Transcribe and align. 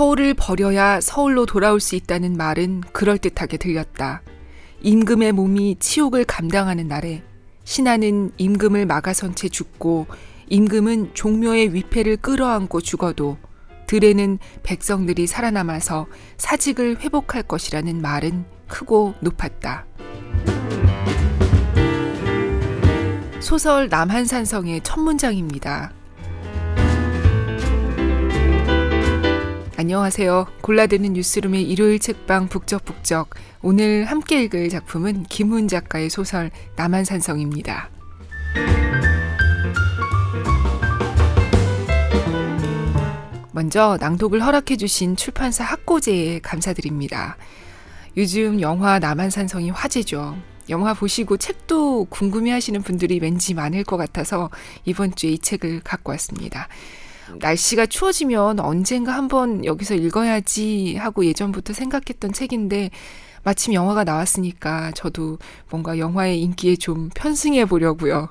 서울을 0.00 0.32
버려야 0.32 0.98
서울로 1.02 1.44
돌아올 1.44 1.78
수 1.78 1.94
있다는 1.94 2.34
말은 2.38 2.80
그럴듯하게 2.94 3.58
들렸다. 3.58 4.22
임금의 4.80 5.32
몸이 5.32 5.76
치욕을 5.78 6.24
감당하는 6.24 6.88
날에 6.88 7.22
신하는 7.64 8.32
임금을 8.38 8.86
막아선 8.86 9.34
채 9.34 9.50
죽고 9.50 10.06
임금은 10.48 11.10
종묘의 11.12 11.74
위패를 11.74 12.16
끌어안고 12.16 12.80
죽어도 12.80 13.36
들에는 13.88 14.38
백성들이 14.62 15.26
살아남아서 15.26 16.06
사직을 16.38 17.00
회복할 17.00 17.42
것이라는 17.42 18.00
말은 18.00 18.46
크고 18.68 19.12
높았다. 19.20 19.84
소설 23.40 23.90
남한산성의 23.90 24.80
첫 24.82 24.98
문장입니다. 24.98 25.92
안녕하세요. 29.80 30.46
골라드는 30.60 31.14
뉴스룸의 31.14 31.62
일요일 31.62 31.98
책방 31.98 32.48
북적북적. 32.48 33.30
오늘 33.62 34.04
함께 34.04 34.42
읽을 34.42 34.68
작품은 34.68 35.22
김훈 35.22 35.68
작가의 35.68 36.10
소설 36.10 36.50
남한산성입니다. 36.76 37.88
먼저 43.52 43.96
낭독을 43.98 44.44
허락해 44.44 44.76
주신 44.76 45.16
출판사 45.16 45.64
학고제에 45.64 46.40
감사드립니다. 46.40 47.38
요즘 48.18 48.60
영화 48.60 48.98
남한산성이 48.98 49.70
화제죠. 49.70 50.36
영화 50.68 50.92
보시고 50.92 51.38
책도 51.38 52.08
궁금해 52.10 52.50
하시는 52.50 52.82
분들이 52.82 53.18
왠지 53.18 53.54
많을 53.54 53.84
것 53.84 53.96
같아서 53.96 54.50
이번 54.84 55.14
주에 55.14 55.30
이 55.30 55.38
책을 55.38 55.80
갖고 55.80 56.12
왔습니다. 56.12 56.68
날씨가 57.38 57.86
추워지면 57.86 58.60
언젠가 58.60 59.12
한번 59.12 59.64
여기서 59.64 59.94
읽어야지 59.94 60.96
하고 60.96 61.24
예전부터 61.24 61.72
생각했던 61.72 62.32
책인데 62.32 62.90
마침 63.42 63.72
영화가 63.72 64.04
나왔으니까 64.04 64.92
저도 64.92 65.38
뭔가 65.70 65.98
영화의 65.98 66.40
인기에 66.42 66.76
좀 66.76 67.08
편승해 67.14 67.64
보려고요. 67.64 68.28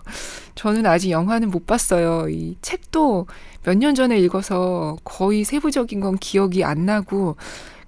저는 0.55 0.85
아직 0.85 1.09
영화는 1.09 1.49
못 1.49 1.65
봤어요. 1.65 2.29
이 2.29 2.57
책도 2.61 3.27
몇 3.63 3.75
년 3.75 3.95
전에 3.95 4.19
읽어서 4.19 4.97
거의 5.03 5.43
세부적인 5.43 5.99
건 5.99 6.17
기억이 6.17 6.63
안 6.63 6.85
나고 6.85 7.37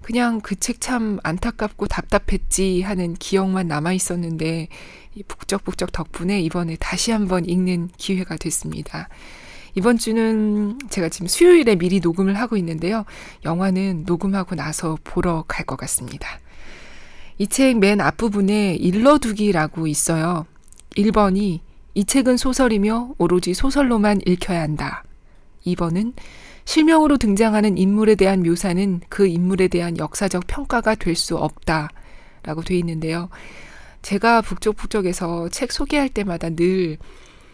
그냥 0.01 0.41
그 0.41 0.55
책 0.55 0.81
참 0.81 1.19
안타깝고 1.23 1.87
답답했지 1.87 2.81
하는 2.81 3.13
기억만 3.13 3.67
남아 3.67 3.93
있었는데 3.93 4.67
이 5.13 5.23
북적북적 5.23 5.91
덕분에 5.91 6.41
이번에 6.41 6.75
다시 6.79 7.11
한번 7.11 7.45
읽는 7.47 7.89
기회가 7.97 8.35
됐습니다. 8.37 9.09
이번 9.75 9.97
주는 9.97 10.77
제가 10.89 11.09
지금 11.09 11.27
수요일에 11.27 11.75
미리 11.75 11.99
녹음을 11.99 12.35
하고 12.37 12.57
있는데요. 12.57 13.05
영화는 13.45 14.03
녹음하고 14.05 14.55
나서 14.55 14.97
보러 15.03 15.43
갈 15.47 15.65
것 15.65 15.77
같습니다. 15.77 16.39
이 17.37 17.47
책 17.47 17.77
맨 17.77 18.01
앞부분에 18.01 18.75
일러두기라고 18.75 19.87
있어요. 19.87 20.45
1번이 20.97 21.59
이 21.93 22.05
책은 22.05 22.37
소설이며 22.37 23.15
오로지 23.17 23.53
소설로만 23.53 24.21
읽혀야 24.25 24.61
한다. 24.61 25.03
2번은 25.65 26.13
실명으로 26.65 27.17
등장하는 27.17 27.77
인물에 27.77 28.15
대한 28.15 28.43
묘사는 28.43 29.01
그 29.09 29.25
인물에 29.27 29.67
대한 29.67 29.97
역사적 29.97 30.45
평가가 30.47 30.95
될 30.95 31.15
수 31.15 31.37
없다. 31.37 31.89
라고 32.43 32.63
돼 32.63 32.75
있는데요. 32.77 33.29
제가 34.01 34.41
북적북적에서 34.41 35.49
책 35.49 35.71
소개할 35.71 36.09
때마다 36.09 36.49
늘 36.49 36.97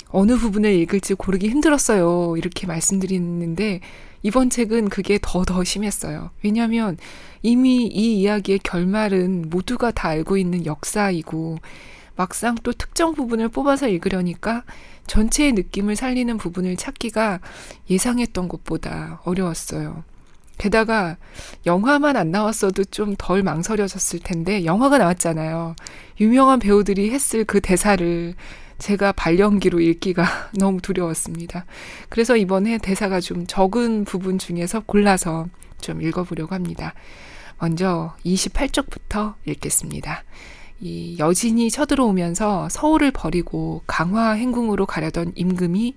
어느 0.10 0.38
부분을 0.38 0.74
읽을지 0.74 1.14
고르기 1.14 1.50
힘들었어요. 1.50 2.36
이렇게 2.38 2.68
말씀드리는데 2.68 3.82
이번 4.24 4.50
책은 4.50 4.90
그게 4.90 5.20
더 5.22 5.44
더 5.46 5.64
심했어요. 5.64 6.32
왜냐하면 6.44 6.98
이미 7.42 7.86
이 7.86 8.20
이야기의 8.22 8.60
결말은 8.60 9.50
모두가 9.50 9.92
다 9.92 10.10
알고 10.10 10.38
있는 10.38 10.66
역사이고 10.66 11.60
막상 12.16 12.56
또 12.64 12.74
특정 12.74 13.14
부분을 13.14 13.50
뽑아서 13.50 13.88
읽으려니까 13.88 14.64
전체의 15.06 15.54
느낌을 15.54 15.96
살리는 15.96 16.38
부분을 16.38 16.76
찾기가 16.76 17.40
예상했던 17.90 18.48
것보다 18.50 19.22
어려웠어요. 19.24 20.04
게다가 20.58 21.18
영화만 21.68 22.18
안 22.18 22.32
나왔어도 22.32 22.84
좀 22.86 23.16
덜 23.18 23.44
망설여졌을 23.44 24.20
텐데 24.20 24.66
영화가 24.66 24.98
나왔잖아요. 24.98 25.76
유명한 26.20 26.60
배우들이 26.60 27.12
했을 27.12 27.46
그 27.46 27.62
대사를 27.62 28.34
제가 28.78 29.12
발연기로 29.12 29.80
읽기가 29.80 30.26
너무 30.58 30.82
두려웠습니다. 30.82 31.66
그래서 32.10 32.38
이번에 32.38 32.78
대사가 32.78 33.20
좀 33.20 33.46
적은 33.48 34.06
부분 34.06 34.38
중에서 34.38 34.82
골라서 34.82 35.48
좀 35.82 36.02
읽어보려고 36.02 36.56
합니다. 36.56 36.94
먼저 37.60 38.16
28쪽부터 38.26 39.36
읽겠습니다. 39.46 40.24
이 40.80 41.16
여진이 41.18 41.72
쳐들어오면서 41.72 42.70
서울을 42.70 43.12
버리고 43.12 43.82
강화 43.88 44.32
행궁으로 44.32 44.86
가려던 44.86 45.32
임금이 45.36 45.96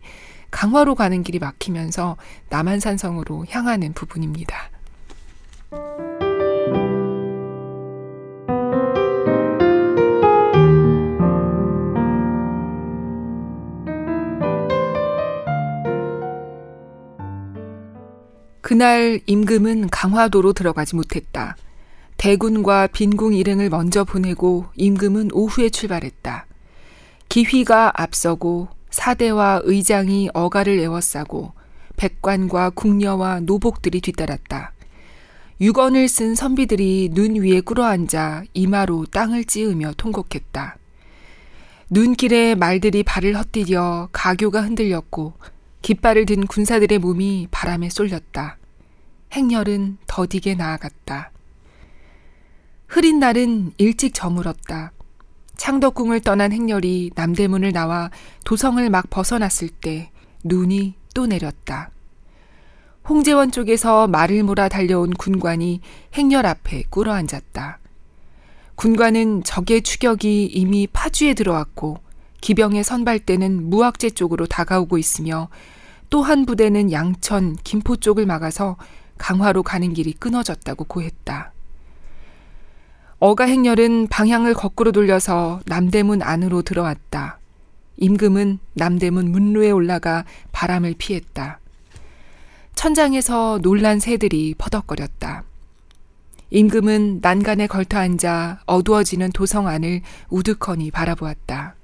강화로 0.50 0.94
가는 0.94 1.22
길이 1.22 1.38
막히면서 1.38 2.16
남한산성으로 2.48 3.47
향하는 3.50 3.92
부분입니다. 3.92 4.70
그날 18.70 19.19
임금은 19.26 19.88
강화도로 19.88 20.53
들어가지 20.53 20.94
못했다. 20.94 21.56
대군과 22.19 22.86
빈궁 22.86 23.34
일행을 23.34 23.69
먼저 23.69 24.04
보내고 24.04 24.66
임금은 24.76 25.31
오후에 25.32 25.70
출발했다. 25.70 26.47
기휘가 27.28 27.91
앞서고 28.00 28.69
사대와 28.91 29.62
의장이 29.64 30.30
어가를 30.34 30.78
에워싸고 30.78 31.53
백관과 31.97 32.70
궁녀와 32.70 33.41
노복들이 33.41 34.00
뒤따랐다. 34.00 34.72
육언을 35.60 36.06
쓴 36.06 36.36
선비들이 36.36 37.10
눈 37.12 37.42
위에 37.42 37.62
꿇어앉아 37.62 38.44
이마로 38.54 39.06
땅을 39.06 39.47
찌으며 39.47 39.94
통곡했다. 39.97 40.78
눈길에 41.91 42.54
말들이 42.54 43.03
발을 43.03 43.36
헛디뎌 43.36 44.10
가교가 44.12 44.62
흔들렸고 44.62 45.32
깃발을 45.82 46.26
든 46.26 46.47
군사들의 46.47 47.00
몸이 47.00 47.48
바람에 47.50 47.88
쏠렸다. 47.88 48.59
행렬은 49.32 49.98
더디게 50.06 50.54
나아갔다. 50.56 51.30
흐린 52.88 53.20
날은 53.20 53.72
일찍 53.78 54.12
저물었다. 54.14 54.92
창덕궁을 55.56 56.20
떠난 56.20 56.52
행렬이 56.52 57.12
남대문을 57.14 57.72
나와 57.72 58.10
도성을 58.44 58.88
막 58.91 59.08
벗어났을 59.10 59.68
때 59.68 60.10
눈이 60.42 60.94
또 61.14 61.26
내렸다. 61.26 61.91
홍제원 63.08 63.52
쪽에서 63.52 64.08
말을 64.08 64.42
몰아 64.42 64.68
달려온 64.68 65.12
군관이 65.14 65.80
행렬 66.14 66.47
앞에 66.47 66.84
꿇어 66.91 67.12
앉았다. 67.12 67.78
군관은 68.74 69.44
적의 69.44 69.82
추격이 69.82 70.47
이미 70.47 70.86
파주에 70.86 71.34
들어왔고 71.34 71.98
기병의 72.41 72.82
선발대는 72.82 73.68
무학제 73.68 74.10
쪽으로 74.10 74.47
다가오고 74.47 74.98
있으며 74.98 75.48
또 76.08 76.22
한 76.22 76.44
부대는 76.44 76.91
양천, 76.91 77.56
김포 77.62 77.97
쪽을 77.97 78.26
막아서 78.26 78.76
강화로 79.20 79.62
가는 79.62 79.92
길이 79.92 80.12
끊어졌다고 80.12 80.84
고했다. 80.84 81.53
어가 83.19 83.44
행렬은 83.44 84.08
방향을 84.08 84.54
거꾸로 84.54 84.92
돌려서 84.92 85.60
남대문 85.66 86.22
안으로 86.22 86.62
들어왔다. 86.62 87.39
임금은 87.98 88.59
남대문 88.72 89.30
문로에 89.30 89.71
올라가 89.71 90.24
바람을 90.53 90.94
피했다. 90.97 91.60
천장에서 92.74 93.59
놀란 93.62 94.00
새들이 94.00 94.54
퍼덕거렸다. 94.56 95.44
임금은 96.48 97.21
난간에 97.21 97.66
걸터 97.66 97.98
앉아 97.98 98.62
어두워지는 98.65 99.33
도성 99.33 99.68
안을 99.68 100.00
우두커니 100.30 100.91
바라보았다. 100.91 101.74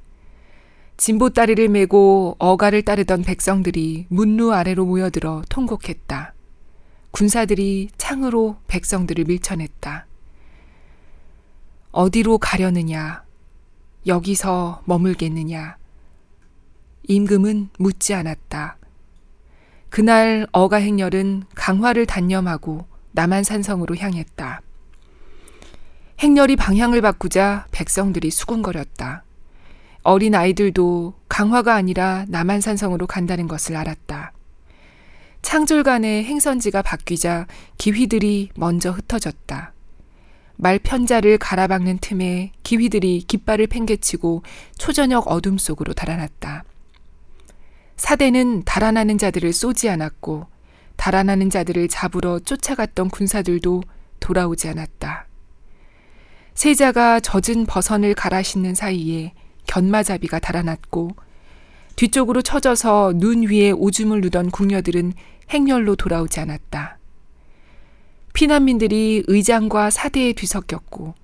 진보다리를 0.97 1.69
메고 1.69 2.35
어가를 2.39 2.81
따르던 2.81 3.25
백성들이 3.25 4.07
문루 4.09 4.55
아래로 4.55 4.87
모여들어 4.87 5.43
통곡했다. 5.51 6.33
군사들이 7.11 7.91
창으로 7.97 8.57
백성들을 8.67 9.25
밀쳐냈다. 9.25 10.07
어디로 11.93 12.39
가려느냐? 12.39 13.25
여기서 14.07 14.83
머물겠느냐? 14.85 15.77
임금은 17.09 17.71
묻지 17.79 18.15
않았다. 18.15 18.77
그날 19.89 20.47
어가 20.53 20.77
행렬은 20.77 21.45
강화를 21.55 22.07
단념하고 22.07 22.87
남한산성으로 23.13 23.97
향했다. 23.97 24.61
행렬이 26.21 26.57
방향을 26.57 27.01
바꾸자 27.01 27.67
백성들이 27.71 28.31
수군거렸다. 28.31 29.25
어린 30.03 30.35
아이들도 30.35 31.15
강화가 31.29 31.75
아니라 31.75 32.27
남한산성으로 32.29 33.07
간다는 33.07 33.49
것을 33.49 33.75
알았다. 33.77 34.33
창졸간의 35.47 36.25
행선지가 36.25 36.83
바뀌자 36.83 37.47
기휘들이 37.79 38.49
먼저 38.57 38.91
흩어졌다. 38.91 39.73
말 40.57 40.81
편자를 40.81 41.39
가라박는 41.39 41.99
틈에 41.99 42.51
기휘들이 42.65 43.21
깃발을 43.29 43.69
팽개치고 43.69 44.43
초저녁 44.77 45.31
어둠 45.31 45.57
속으로 45.57 45.93
달아났다. 45.93 46.65
사대는 47.97 48.65
달아나는 48.65 49.19
자들을 49.19 49.53
쏘지 49.53 49.89
않았고 49.89 50.49
달아나는 50.97 51.49
자들을 51.49 51.87
잡으러 51.87 52.41
쫓아갔던 52.41 53.11
군사들도 53.11 53.85
돌아오지 54.19 54.69
않았다. 54.69 55.29
세자가 56.55 57.21
젖은 57.21 57.67
버선을 57.67 58.17
갈아 58.17 58.43
신는 58.43 58.75
사이에 58.75 59.33
견마잡이가 59.69 60.41
달아났고 60.41 61.11
뒤쪽으로 61.95 62.43
처져서 62.43 63.13
눈 63.15 63.49
위에 63.49 63.71
오줌을 63.71 64.21
누던 64.23 64.51
궁녀들은 64.51 65.15
행렬로 65.51 65.97
돌아오지 65.97 66.41
않았다. 66.41 66.99
피난민들이 68.33 69.25
의장과 69.27 69.91
사대에 69.91 70.33
뒤섞였고 70.33 71.15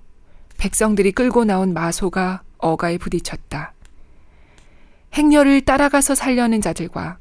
백성들이 0.57 1.11
끌고 1.11 1.45
나온 1.45 1.73
마소가 1.73 2.41
어가에 2.57 2.97
부딪혔다. 2.97 3.73
행렬을 5.13 5.61
따라가서 5.61 6.15
살려는 6.15 6.61
자들과 6.61 7.17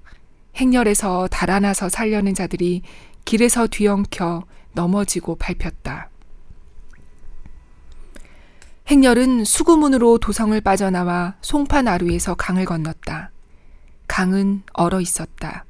행렬에서 0.56 1.28
달아나서 1.28 1.88
살려는 1.88 2.34
자들이 2.34 2.82
길에서 3.24 3.66
뒤엉켜 3.66 4.44
넘어지고 4.72 5.36
밟혔다. 5.36 6.08
행렬은 8.88 9.44
수구문으로 9.44 10.18
도성을 10.18 10.58
빠져나와 10.60 11.36
송파나루에서 11.40 12.34
강을 12.34 12.64
건넜다. 12.64 13.30
강은 14.08 14.62
얼어 14.72 15.00
있었다. 15.00 15.64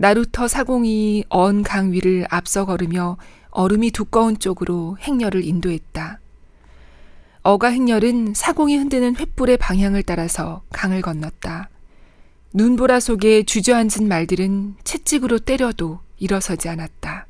나루터 0.00 0.46
사공이 0.46 1.24
언 1.28 1.64
강 1.64 1.90
위를 1.90 2.24
앞서 2.30 2.64
걸으며 2.64 3.16
얼음이 3.50 3.90
두꺼운 3.90 4.38
쪽으로 4.38 4.96
행렬을 5.00 5.44
인도했다. 5.44 6.20
어가 7.42 7.68
행렬은 7.68 8.34
사공이 8.34 8.76
흔드는 8.76 9.14
횃불의 9.14 9.58
방향을 9.58 10.04
따라서 10.04 10.62
강을 10.70 11.02
건넜다. 11.02 11.68
눈보라 12.54 13.00
속에 13.00 13.42
주저앉은 13.42 14.06
말들은 14.06 14.76
채찍으로 14.84 15.40
때려도 15.40 15.98
일어서지 16.18 16.68
않았다. 16.68 17.26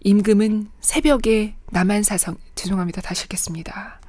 임금은 0.00 0.68
새벽에 0.80 1.54
남한사성, 1.70 2.36
죄송합니다. 2.56 3.00
다시 3.00 3.24
읽겠습니다. 3.24 4.00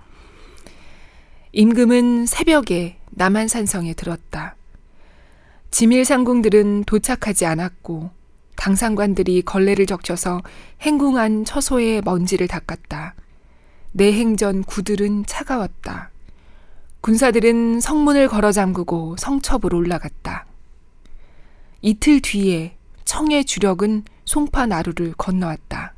임금은 1.53 2.25
새벽에 2.25 2.97
남한산성에 3.11 3.93
들었다. 3.93 4.57
지밀 5.73 6.05
상궁들은 6.05 6.83
도착하지 6.83 7.47
않았고 7.47 8.11
당상관들이 8.57 9.41
걸레를 9.41 9.87
적셔서 9.87 10.43
행궁한 10.81 11.45
처소의 11.45 12.03
먼지를 12.03 12.47
닦았다. 12.47 13.15
내행전 13.93 14.63
구들은 14.65 15.25
차가웠다. 15.25 16.11
군사들은 17.01 17.79
성문을 17.79 18.27
걸어 18.27 18.51
잠그고 18.51 19.15
성첩으로 19.17 19.75
올라갔다. 19.79 20.45
이틀 21.81 22.21
뒤에 22.21 22.77
청의 23.05 23.43
주력은 23.45 24.03
송파 24.25 24.67
나루를 24.67 25.15
건너왔다. 25.17 25.95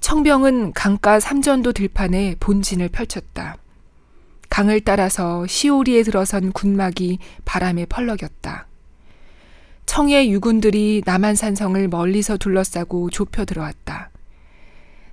청병은 0.00 0.72
강가 0.72 1.20
삼전도 1.20 1.74
들판에 1.74 2.36
본진을 2.40 2.88
펼쳤다. 2.88 3.58
강을 4.56 4.80
따라서 4.80 5.46
시오리에 5.46 6.02
들어선 6.02 6.50
군막이 6.52 7.18
바람에 7.44 7.84
펄럭였다. 7.84 8.66
청의 9.84 10.32
유군들이 10.32 11.02
남한산성을 11.04 11.88
멀리서 11.88 12.38
둘러싸고 12.38 13.10
좁혀 13.10 13.44
들어왔다. 13.44 14.08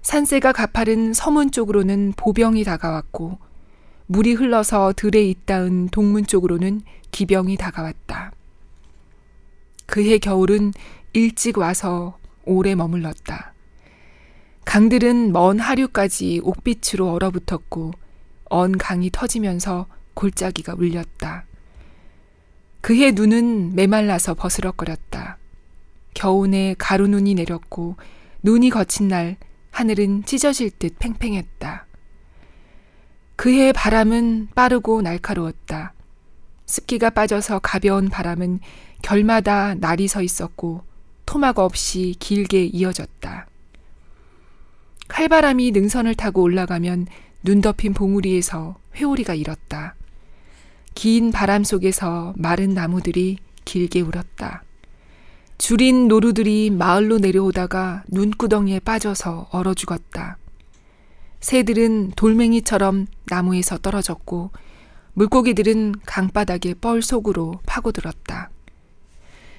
산세가 0.02 0.54
가파른 0.54 1.12
서문 1.12 1.52
쪽으로는 1.52 2.14
보병이 2.16 2.64
다가왔고 2.64 3.38
물이 4.06 4.32
흘러서 4.36 4.94
들에 4.96 5.22
있다은 5.26 5.90
동문 5.90 6.26
쪽으로는 6.26 6.80
기병이 7.12 7.58
다가왔다. 7.58 8.32
그해 9.88 10.20
겨울은 10.20 10.72
일찍 11.12 11.58
와서 11.58 12.18
오래 12.46 12.76
머물렀다. 12.76 13.54
강들은 14.64 15.34
먼 15.34 15.60
하류까지 15.60 16.40
옥빛으로 16.46 17.12
얼어붙었고 17.12 18.03
언 18.54 18.78
강이 18.78 19.10
터지면서 19.12 19.88
골짜기가 20.14 20.76
울렸다. 20.78 21.46
그해 22.82 23.10
눈은 23.10 23.74
메말라서 23.74 24.36
버스럭거렸다. 24.36 25.40
겨우내 26.14 26.76
가루눈이 26.78 27.34
내렸고 27.34 27.96
눈이 28.44 28.70
거친 28.70 29.08
날 29.08 29.38
하늘은 29.72 30.26
찢어질 30.26 30.70
듯 30.70 31.00
팽팽했다. 31.00 31.88
그해 33.38 33.72
바람은 33.72 34.50
빠르고 34.54 35.02
날카로웠다. 35.02 35.94
습기가 36.68 37.10
빠져서 37.10 37.58
가벼운 37.58 38.10
바람은 38.10 38.60
결마다 39.02 39.74
날이 39.74 40.08
서 40.08 40.22
있었고 40.22 40.84
토막 41.26 41.58
없이 41.58 42.16
길게 42.20 42.66
이어졌다. 42.66 43.48
칼바람이 45.08 45.72
능선을 45.72 46.14
타고 46.14 46.44
올라가면 46.44 47.08
눈 47.44 47.62
덮인 47.62 47.94
봉우리에서 47.94 48.78
회오리가 48.96 49.34
일었다. 49.34 49.96
긴 50.96 51.32
바람 51.32 51.64
속에서 51.64 52.34
마른 52.38 52.74
나무들이 52.74 53.38
길게 53.66 54.02
울었다. 54.02 54.64
줄인 55.58 56.08
노루들이 56.08 56.70
마을로 56.70 57.20
내려오다가 57.20 58.04
눈구덩이에 58.08 58.80
빠져서 58.80 59.50
얼어 59.52 59.74
죽었다. 59.74 60.38
새들은 61.40 62.12
돌멩이처럼 62.16 63.08
나무에서 63.26 63.78
떨어졌고 63.78 64.52
물고기들은 65.14 65.96
강바닥에 66.06 66.76
뻘 66.76 67.02
속으로 67.02 67.60
파고들었다. 67.66 68.50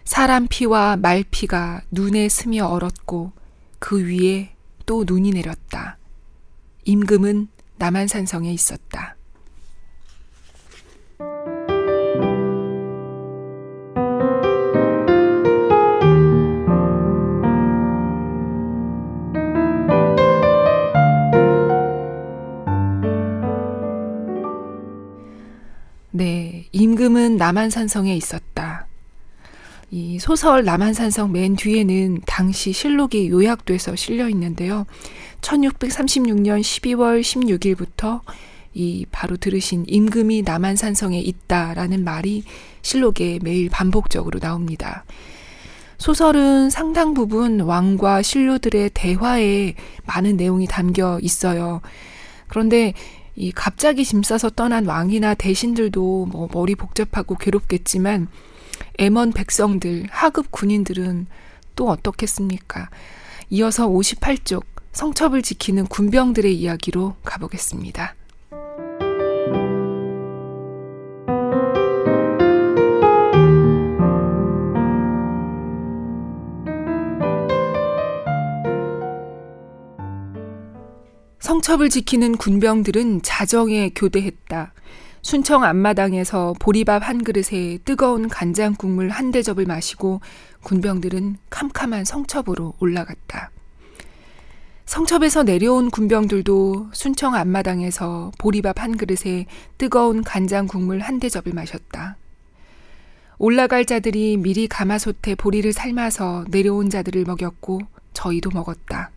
사람 0.05 0.47
피와 0.49 0.97
말 0.97 1.25
피가 1.31 1.83
눈에 1.91 2.29
스며 2.29 2.67
얼었고 2.67 3.33
그 3.79 4.07
위에 4.07 4.55
또 4.87 5.05
눈이 5.07 5.31
내렸다. 5.31 5.99
임금은 6.85 7.49
남한산성에 7.77 8.53
있었다. 8.53 9.17
네, 26.11 26.69
임금은 26.71 27.37
남한산성에 27.39 28.15
있었다. 28.15 28.87
이 29.95 30.19
소설 30.19 30.65
남한산성 30.65 31.31
맨 31.31 31.55
뒤에는 31.55 32.23
당시 32.27 32.73
실록이 32.73 33.29
요약돼서 33.29 33.95
실려 33.95 34.29
있는데요. 34.29 34.87
1636년 35.41 36.63
12월 36.63 37.21
16일부터 37.21 38.21
이 38.73 39.07
바로 39.13 39.37
들으신 39.37 39.85
임금이 39.87 40.43
남한산성에 40.43 41.21
있다라는 41.21 42.03
말이 42.03 42.43
실록에 42.83 43.39
매일 43.41 43.69
반복적으로 43.69 44.41
나옵니다. 44.41 45.05
소설은 45.99 46.71
상당 46.71 47.15
부분 47.15 47.61
왕과 47.61 48.23
신료들의 48.23 48.91
대화에 48.95 49.77
많은 50.07 50.37
내용이 50.37 50.67
담겨 50.67 51.21
있어요. 51.23 51.83
그런데 52.49 52.95
이 53.37 53.53
갑자기 53.53 54.05
짐 54.05 54.25
싸서 54.25 54.51
떠난 54.51 54.87
왕이나 54.87 55.35
대신들도 55.35 56.27
뭐 56.33 56.49
머리 56.53 56.75
복잡하고 56.75 57.37
괴롭겠지만 57.37 58.27
애먼 58.99 59.33
백성들, 59.33 60.07
하급 60.11 60.51
군인들은 60.51 61.27
또 61.77 61.89
어떻겠습니까? 61.89 62.91
이어서 63.51 63.89
58쪽 63.89 64.65
성첩을 64.93 65.43
지키는 65.43 65.87
군병들의 65.87 66.55
이야기로 66.55 67.17
가보겠습니다. 67.25 68.15
성첩을 81.41 81.91
지키는 81.91 82.37
군병들은 82.37 83.23
자정에 83.23 83.91
교대했다. 83.95 84.73
순청 85.25 85.65
앞마당에서 85.65 86.53
보리밥 86.59 87.09
한 87.09 87.25
그릇에 87.25 87.79
뜨거운 87.87 88.29
간장 88.29 88.75
국물 88.75 89.09
한 89.09 89.31
대접을 89.33 89.65
마시고 89.65 90.21
군병들은 90.63 91.39
캄캄한 91.49 92.05
성첩으로 92.05 92.75
올라갔다. 92.79 93.51
성첩에서 94.85 95.45
내려온 95.45 95.91
군병들도 95.91 96.91
순청 96.93 97.35
앞마당에서 97.35 98.33
보리밥 98.37 98.83
한 98.83 98.99
그릇에 98.99 99.47
뜨거운 99.79 100.23
간장 100.23 100.67
국물 100.67 101.01
한 101.01 101.19
대접을 101.19 101.55
마셨다. 101.55 102.19
올라갈 103.39 103.87
자들이 103.87 104.37
미리 104.37 104.69
가마솥에 104.69 105.37
보리를 105.37 105.73
삶아서 105.73 106.45
내려온 106.51 106.91
자들을 106.91 107.25
먹였고 107.25 107.81
저희도 108.13 108.51
먹었다. 108.51 109.14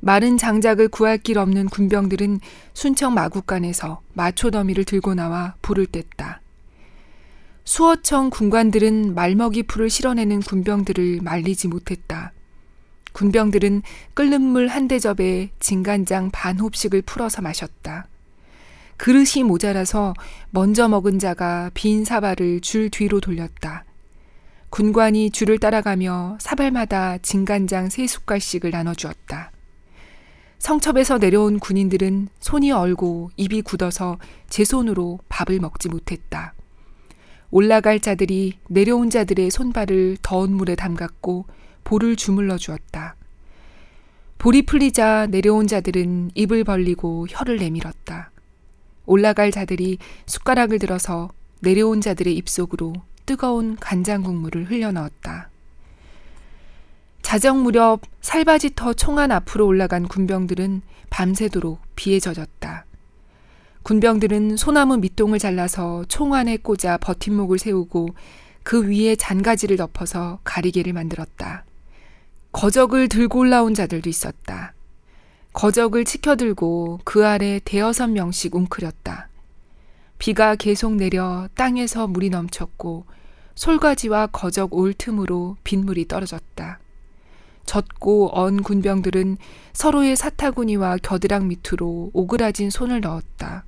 마른 0.00 0.38
장작을 0.38 0.88
구할 0.88 1.18
길 1.18 1.38
없는 1.38 1.68
군병들은 1.68 2.40
순청 2.72 3.14
마국간에서 3.14 4.00
마초 4.14 4.50
더미를 4.50 4.84
들고 4.84 5.14
나와 5.14 5.54
불을 5.62 5.86
뗐다. 5.86 6.38
수어청 7.64 8.30
군관들은 8.30 9.14
말먹이 9.14 9.64
풀을 9.64 9.90
실어내는 9.90 10.40
군병들을 10.40 11.20
말리지 11.22 11.68
못했다. 11.68 12.32
군병들은 13.12 13.82
끓는 14.14 14.40
물 14.40 14.68
한 14.68 14.86
대접에 14.86 15.50
진간장 15.58 16.30
반 16.30 16.60
홉씩을 16.60 17.02
풀어서 17.02 17.42
마셨다. 17.42 18.06
그릇이 18.96 19.44
모자라서 19.44 20.14
먼저 20.50 20.88
먹은 20.88 21.18
자가 21.18 21.70
빈 21.74 22.04
사발을 22.04 22.60
줄 22.60 22.90
뒤로 22.90 23.20
돌렸다. 23.20 23.84
군관이 24.70 25.30
줄을 25.30 25.58
따라가며 25.58 26.38
사발마다 26.40 27.18
진간장 27.18 27.90
세 27.90 28.06
숟갈씩을 28.06 28.70
나눠주었다. 28.70 29.50
성첩에서 30.58 31.18
내려온 31.18 31.58
군인들은 31.58 32.28
손이 32.40 32.72
얼고 32.72 33.30
입이 33.36 33.62
굳어서 33.62 34.18
제 34.48 34.64
손으로 34.64 35.20
밥을 35.28 35.60
먹지 35.60 35.88
못했다. 35.88 36.54
올라갈 37.50 38.00
자들이 38.00 38.58
내려온 38.68 39.08
자들의 39.08 39.50
손발을 39.50 40.18
더운 40.20 40.52
물에 40.52 40.74
담갔고 40.74 41.46
볼을 41.84 42.16
주물러 42.16 42.58
주었다. 42.58 43.16
볼이 44.36 44.62
풀리자 44.62 45.26
내려온 45.30 45.66
자들은 45.66 46.32
입을 46.34 46.64
벌리고 46.64 47.26
혀를 47.28 47.56
내밀었다. 47.56 48.30
올라갈 49.06 49.50
자들이 49.50 49.98
숟가락을 50.26 50.78
들어서 50.78 51.30
내려온 51.60 52.00
자들의 52.00 52.36
입속으로 52.36 52.92
뜨거운 53.26 53.76
간장 53.76 54.22
국물을 54.22 54.70
흘려 54.70 54.92
넣었다. 54.92 55.50
자정 57.28 57.62
무렵 57.62 58.00
살바지 58.22 58.70
터 58.74 58.94
총안 58.94 59.30
앞으로 59.32 59.66
올라간 59.66 60.08
군병들은 60.08 60.80
밤새도록 61.10 61.78
비에 61.94 62.20
젖었다. 62.20 62.86
군병들은 63.82 64.56
소나무 64.56 64.96
밑동을 64.96 65.38
잘라서 65.38 66.06
총안에 66.08 66.56
꽂아 66.56 66.96
버팀목을 66.96 67.58
세우고 67.58 68.08
그 68.62 68.88
위에 68.88 69.14
잔가지를 69.14 69.76
덮어서 69.76 70.38
가리개를 70.42 70.94
만들었다. 70.94 71.66
거적을 72.52 73.10
들고 73.10 73.40
올라온 73.40 73.74
자들도 73.74 74.08
있었다. 74.08 74.72
거적을 75.52 76.06
치켜들고 76.06 77.00
그 77.04 77.26
아래 77.26 77.60
대여섯 77.62 78.08
명씩 78.08 78.54
웅크렸다. 78.54 79.28
비가 80.16 80.54
계속 80.54 80.94
내려 80.94 81.46
땅에서 81.56 82.06
물이 82.06 82.30
넘쳤고 82.30 83.04
솔가지와 83.54 84.28
거적 84.28 84.72
올 84.72 84.94
틈으로 84.94 85.58
빗물이 85.62 86.08
떨어졌다. 86.08 86.78
젖고 87.68 88.30
언 88.32 88.62
군병들은 88.62 89.36
서로의 89.74 90.16
사타구니와 90.16 90.96
겨드랑 91.02 91.48
밑으로 91.48 92.10
오그라진 92.14 92.70
손을 92.70 93.02
넣었다. 93.02 93.64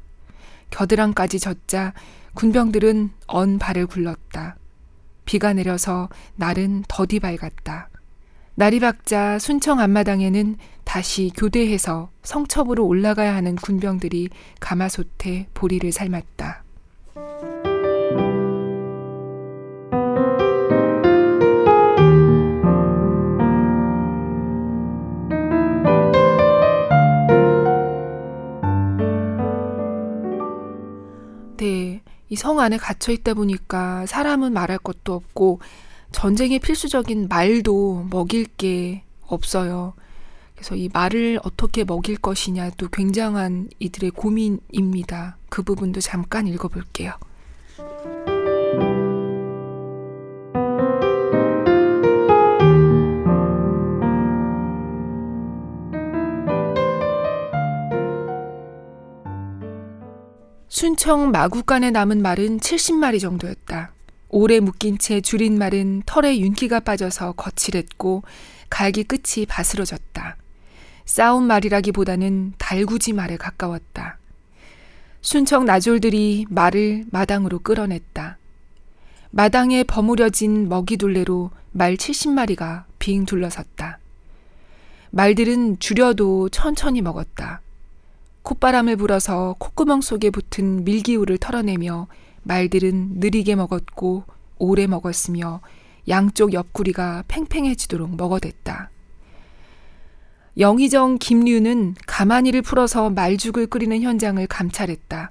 겨드랑까지 0.71 1.39
젖자 1.39 1.93
군병들은 2.35 3.11
언 3.27 3.59
발을 3.59 3.87
굴렀다. 3.87 4.57
비가 5.27 5.53
내려서 5.53 6.09
날은 6.37 6.85
더디 6.89 7.21
밝았다. 7.21 7.91
날이 8.55 8.81
밝자 8.81 9.39
순청 9.39 9.81
앞마당에는 9.81 10.57
다시 10.85 11.31
교대해서 11.37 12.11
성첩으로 12.23 12.87
올라가야 12.87 13.35
하는 13.35 13.55
군병들이 13.55 14.31
가마솥에 14.61 15.49
보리를 15.53 15.93
삶았다. 15.93 16.65
이 31.65 32.37
성 32.37 32.61
안에 32.61 32.77
갇혀 32.79 33.13
있다 33.13 33.35
보니까 33.35 34.07
사람은 34.07 34.53
말할 34.53 34.79
것도 34.79 35.15
없고 35.15 35.61
전쟁의 36.13 36.61
필수적인 36.61 37.27
말도 37.29 38.07
먹일 38.11 38.47
게 38.47 39.03
없어요. 39.27 39.95
그래서 40.55 40.77
이 40.77 40.89
말을 40.93 41.41
어떻게 41.43 41.85
먹일 41.85 42.17
것이냐도 42.19 42.89
굉장한 42.89 43.71
이들의 43.79 44.11
고민입니다. 44.13 45.39
그 45.49 45.63
부분도 45.63 46.01
잠깐 46.01 46.47
읽어볼게요. 46.47 47.15
순청 61.11 61.33
마구간에 61.33 61.91
남은 61.91 62.23
말은 62.23 62.61
70마리 62.61 63.19
정도였다. 63.19 63.91
오래 64.29 64.61
묶인 64.61 64.97
채 64.97 65.21
줄인 65.21 65.59
말은 65.59 66.05
털에 66.07 66.39
윤기가 66.39 66.79
빠져서 66.79 67.33
거칠했고 67.33 68.23
갈기 68.69 69.03
끝이 69.03 69.45
바스러졌다. 69.45 70.37
싸운 71.05 71.49
말이라기보다는 71.49 72.53
달구지 72.59 73.13
말에 73.13 73.37
가까웠다. 73.39 74.19
순청 75.21 75.65
나졸들이 75.65 76.47
말을 76.49 77.07
마당으로 77.11 77.59
끌어냈다. 77.59 78.39
마당에 79.33 79.83
버무려진 79.83 80.69
먹이둘레로 80.69 81.51
말 81.73 81.97
70마리가 81.97 82.85
빙 83.01 83.25
둘러섰다. 83.25 83.99
말들은 85.11 85.81
줄여도 85.81 86.51
천천히 86.51 87.03
먹었다. 87.03 87.63
콧바람을 88.43 88.97
불어서 88.97 89.55
콧구멍 89.59 90.01
속에 90.01 90.31
붙은 90.31 90.85
밀기울을 90.85 91.39
털어내며 91.39 92.09
말들은 92.43 93.13
느리게 93.17 93.55
먹었고 93.55 94.25
오래 94.59 94.87
먹었으며 94.87 95.61
양쪽 96.09 96.53
옆구리가 96.53 97.25
팽팽해지도록 97.29 98.17
먹어댔다. 98.17 98.91
영의정 100.59 101.19
김류는 101.19 101.95
가만히를 102.07 102.63
풀어서 102.63 103.11
말죽을 103.11 103.67
끓이는 103.67 104.03
현장을 104.03 104.45
감찰했다. 104.47 105.31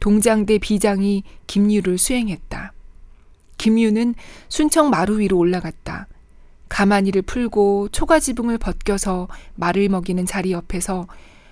동장대 0.00 0.58
비장이 0.58 1.22
김류를 1.46 1.98
수행했다. 1.98 2.72
김유는 3.58 4.14
순청 4.48 4.90
마루 4.90 5.20
위로 5.20 5.36
올라갔다. 5.38 6.08
가만히를 6.68 7.22
풀고 7.22 7.88
초가 7.90 8.18
지붕을 8.18 8.58
벗겨서 8.58 9.28
말을 9.56 9.88
먹이는 9.88 10.24
자리 10.24 10.52
옆에서 10.52 11.06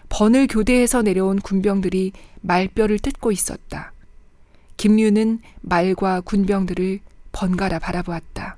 번을 0.08 0.46
교대해서 0.46 1.02
내려온 1.02 1.38
군병들이 1.38 2.12
말뼈를 2.40 2.98
뜯고 2.98 3.32
있었다. 3.32 3.92
김류는 4.76 5.40
말과 5.60 6.20
군병들을 6.20 7.00
번갈아 7.32 7.78
바라보았다. 7.78 8.56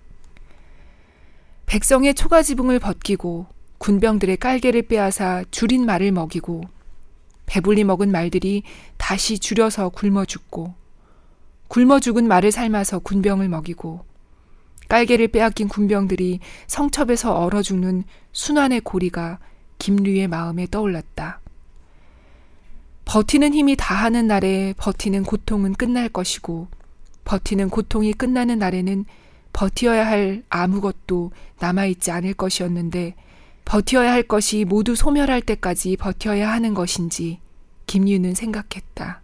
백성의 1.67 2.15
초가 2.15 2.43
지붕을 2.43 2.79
벗기고 2.79 3.47
군병들의 3.79 4.37
깔개를 4.37 4.83
빼앗아 4.83 5.45
줄인 5.51 5.87
말을 5.87 6.13
먹이고 6.13 6.63
배불리 7.47 7.85
먹은 7.85 8.13
말들이 8.13 8.63
다시 8.97 9.39
줄여서 9.39 9.89
굶어 9.91 10.25
죽고 10.25 10.75
굶어 11.69 12.01
죽은 12.01 12.29
말을 12.29 12.53
삶아서 12.53 12.99
군병을 12.99 13.49
먹이고 13.49 14.05
깔개를 14.89 15.29
빼앗긴 15.29 15.69
군병들이 15.69 16.41
성첩에서 16.67 17.35
얼어 17.35 17.63
죽는 17.63 18.05
순환의 18.33 18.81
고리가 18.81 19.39
김류의 19.79 20.29
마음에 20.29 20.67
떠올랐다. 20.71 21.40
버티는 23.05 23.55
힘이 23.55 23.77
다하는 23.77 24.27
날에 24.27 24.75
버티는 24.77 25.25
고통은 25.25 25.75
끝날 25.75 26.09
것이고 26.09 26.69
버티는 27.25 27.71
고통이 27.71 28.13
끝나는 28.13 28.59
날에는 28.59 29.05
버티어야 29.53 30.07
할 30.07 30.43
아무것도 30.49 31.33
남아있지 31.59 32.11
않을 32.11 32.35
것이었는데 32.35 33.15
버티어야 33.65 34.13
할 34.13 34.23
것이 34.23 34.65
모두 34.65 34.95
소멸할 34.95 35.43
때까지 35.43 35.97
버텨야 35.97 36.51
하는 36.51 36.75
것인지 36.75 37.41
김유는 37.87 38.35
생각했다. 38.35 39.21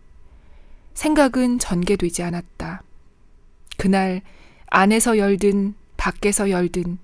생각은 0.95 1.59
전개되지 1.59 2.23
않았다. 2.23 2.83
그날 3.77 4.23
안에서 4.67 5.19
열든 5.19 5.75
밖에서 5.97 6.51
열든 6.51 6.99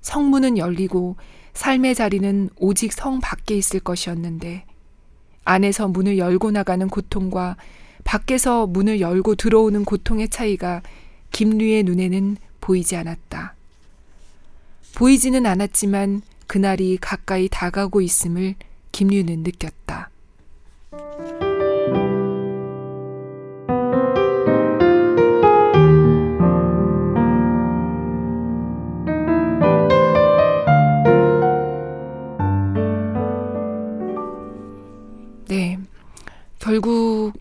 성문은 0.00 0.58
열리고 0.58 1.16
삶의 1.54 1.94
자리는 1.94 2.50
오직 2.56 2.92
성 2.92 3.20
밖에 3.20 3.56
있을 3.56 3.80
것이었는데 3.80 4.64
안에서 5.44 5.88
문을 5.88 6.18
열고 6.18 6.50
나가는 6.50 6.88
고통과 6.88 7.56
밖에서 8.04 8.66
문을 8.66 9.00
열고 9.00 9.36
들어오는 9.36 9.84
고통의 9.84 10.28
차이가 10.28 10.82
김류의 11.30 11.84
눈에는 11.84 12.36
보이지 12.60 12.96
않았다. 12.96 13.54
보이지는 14.94 15.46
않았지만 15.46 16.22
그날이 16.46 16.98
가까이 17.00 17.48
다가오고 17.48 18.00
있음을 18.02 18.54
김류는 18.92 19.42
느꼈다. 19.42 19.81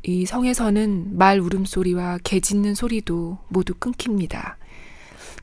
이 0.04 0.26
성에서는 0.26 1.18
말 1.18 1.40
울음소리와 1.40 2.20
개 2.24 2.40
짖는 2.40 2.76
소리도 2.76 3.38
모두 3.48 3.74
끊깁니다. 3.76 4.58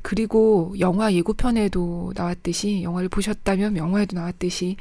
그리고 0.03 0.75
영화 0.79 1.13
예고편에도 1.13 2.13
나왔듯이 2.15 2.83
영화를 2.83 3.09
보셨다면 3.09 3.77
영화에도 3.77 4.17
나왔듯이 4.17 4.77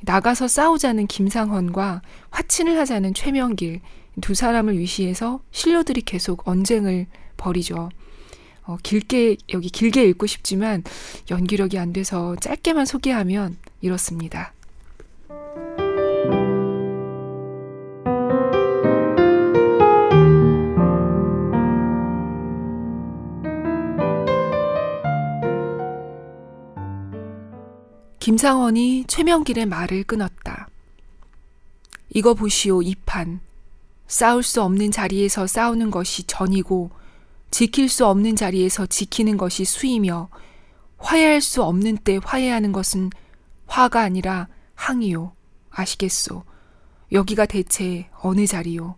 나가서 0.00 0.48
싸우자는 0.48 1.06
김상헌과 1.06 2.02
화친을 2.30 2.78
하자는 2.78 3.14
최명길 3.14 3.80
두 4.20 4.34
사람을 4.34 4.78
위시해서 4.78 5.40
신료들이 5.50 6.02
계속 6.02 6.46
언쟁을 6.48 7.06
벌이죠. 7.36 7.90
어, 8.64 8.76
길게 8.82 9.36
여기 9.52 9.68
길게 9.68 10.04
읽고 10.04 10.26
싶지만 10.26 10.82
연기력이 11.30 11.78
안 11.78 11.92
돼서 11.92 12.36
짧게만 12.36 12.86
소개하면 12.86 13.56
이렇습니다. 13.80 14.52
김상원이 28.20 29.04
최명길의 29.08 29.64
말을 29.64 30.04
끊었다. 30.04 30.68
이거 32.10 32.34
보시오, 32.34 32.82
이 32.82 32.94
판. 33.06 33.40
싸울 34.08 34.42
수 34.42 34.62
없는 34.62 34.90
자리에서 34.90 35.46
싸우는 35.46 35.90
것이 35.90 36.24
전이고, 36.24 36.90
지킬 37.50 37.88
수 37.88 38.06
없는 38.06 38.36
자리에서 38.36 38.84
지키는 38.84 39.38
것이 39.38 39.64
수이며, 39.64 40.28
화해할 40.98 41.40
수 41.40 41.62
없는 41.62 41.96
때 41.96 42.20
화해하는 42.22 42.72
것은 42.72 43.08
화가 43.66 44.02
아니라 44.02 44.48
항이요. 44.74 45.32
아시겠소? 45.70 46.44
여기가 47.12 47.46
대체 47.46 48.10
어느 48.20 48.46
자리요? 48.46 48.96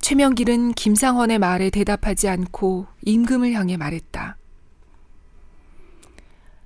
최명길은 0.00 0.72
김상헌의 0.72 1.38
말에 1.38 1.70
대답하지 1.70 2.28
않고 2.28 2.88
임금을 3.02 3.52
향해 3.52 3.76
말했다. 3.76 4.36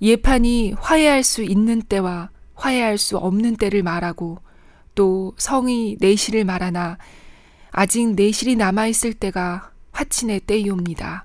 예판이 0.01 0.75
화해할 0.79 1.23
수 1.23 1.43
있는 1.43 1.81
때와 1.83 2.31
화해할 2.55 2.99
수 2.99 3.17
없는 3.17 3.57
때를 3.57 3.83
말하고 3.83 4.39
또 4.95 5.35
성이 5.39 5.97
내실을 6.01 6.45
말하나 6.45 6.99
아직 7.71 8.15
내실이 8.15 8.57
남아있을 8.57 9.15
때가 9.15 9.71
화친의 9.93 10.41
때이옵니다. 10.41 11.25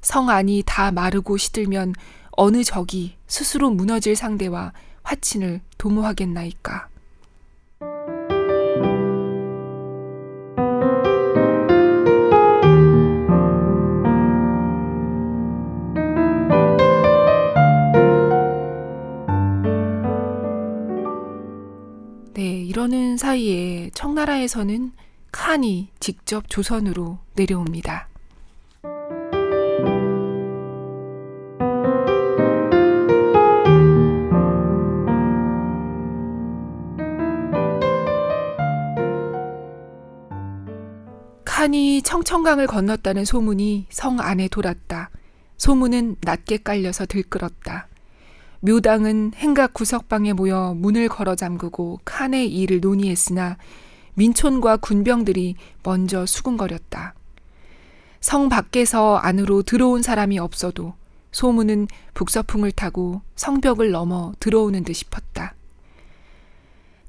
성 0.00 0.28
안이 0.28 0.62
다 0.66 0.90
마르고 0.90 1.36
시들면 1.36 1.94
어느 2.32 2.62
적이 2.62 3.16
스스로 3.26 3.70
무너질 3.70 4.16
상대와 4.16 4.72
화친을 5.02 5.60
도모하겠나이까. 5.78 6.88
이러는 22.74 23.16
사이에 23.16 23.88
청나라에서는 23.94 24.90
칸이 25.30 25.90
직접 26.00 26.50
조선으로 26.50 27.20
내려옵니다. 27.36 28.08
칸이 41.44 42.02
청천강을 42.02 42.66
건넜다는 42.66 43.24
소문이 43.24 43.86
성 43.90 44.18
안에 44.18 44.48
돌았다. 44.48 45.10
소문은 45.58 46.16
낮게 46.22 46.56
깔려서 46.56 47.06
들끓었다. 47.06 47.86
묘당은 48.64 49.32
행각 49.36 49.74
구석방에 49.74 50.32
모여 50.32 50.72
문을 50.74 51.10
걸어 51.10 51.34
잠그고 51.34 52.00
칸의 52.06 52.50
일을 52.50 52.80
논의했으나 52.80 53.58
민촌과 54.14 54.78
군병들이 54.78 55.56
먼저 55.82 56.24
수군거렸다. 56.24 57.12
성 58.22 58.48
밖에서 58.48 59.16
안으로 59.16 59.62
들어온 59.64 60.00
사람이 60.00 60.38
없어도 60.38 60.94
소문은 61.30 61.88
북서풍을 62.14 62.72
타고 62.72 63.20
성벽을 63.36 63.90
넘어 63.90 64.32
들어오는 64.40 64.82
듯 64.82 64.94
싶었다. 64.94 65.54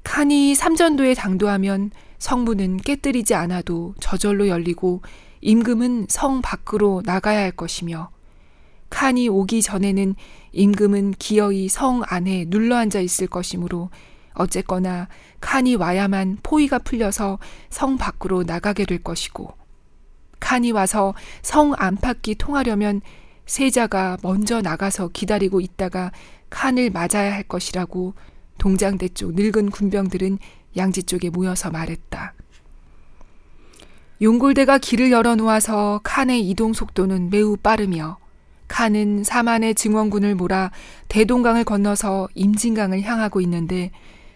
칸이 0.02 0.54
삼전도에 0.54 1.14
당도하면 1.14 1.90
성문은 2.18 2.78
깨뜨리지 2.78 3.34
않아도 3.34 3.94
저절로 3.98 4.48
열리고 4.48 5.00
임금은 5.40 6.08
성 6.10 6.42
밖으로 6.42 7.00
나가야 7.06 7.38
할 7.38 7.50
것이며 7.50 8.10
칸이 8.90 9.28
오기 9.28 9.62
전에는 9.62 10.14
임금은 10.56 11.12
기어이 11.18 11.68
성 11.68 12.02
안에 12.06 12.46
눌러앉아 12.48 13.00
있을 13.00 13.26
것이므로 13.26 13.90
어쨌거나 14.34 15.08
칸이 15.40 15.76
와야만 15.76 16.38
포위가 16.42 16.78
풀려서 16.80 17.38
성 17.70 17.96
밖으로 17.96 18.42
나가게 18.42 18.84
될 18.86 19.02
것이고 19.02 19.54
칸이 20.40 20.72
와서 20.72 21.14
성 21.42 21.74
안팎이 21.76 22.36
통하려면 22.38 23.00
세자가 23.46 24.18
먼저 24.22 24.60
나가서 24.60 25.08
기다리고 25.12 25.60
있다가 25.60 26.10
칸을 26.50 26.90
맞아야 26.90 27.32
할 27.32 27.42
것이라고 27.42 28.14
동장대 28.58 29.08
쪽 29.10 29.34
늙은 29.34 29.70
군병들은 29.70 30.38
양지 30.76 31.02
쪽에 31.04 31.30
모여서 31.30 31.70
말했다. 31.70 32.34
용골대가 34.22 34.78
길을 34.78 35.12
열어놓아서 35.12 36.00
칸의 36.02 36.48
이동 36.48 36.72
속도는 36.72 37.30
매우 37.30 37.56
빠르며 37.56 38.18
칸은 38.68 39.24
사만의 39.24 39.74
증원군을 39.74 40.34
몰아 40.34 40.70
대동강을 41.08 41.64
건너서 41.64 42.28
임진강을 42.34 43.02
향하고 43.02 43.40
있는데 43.42 43.90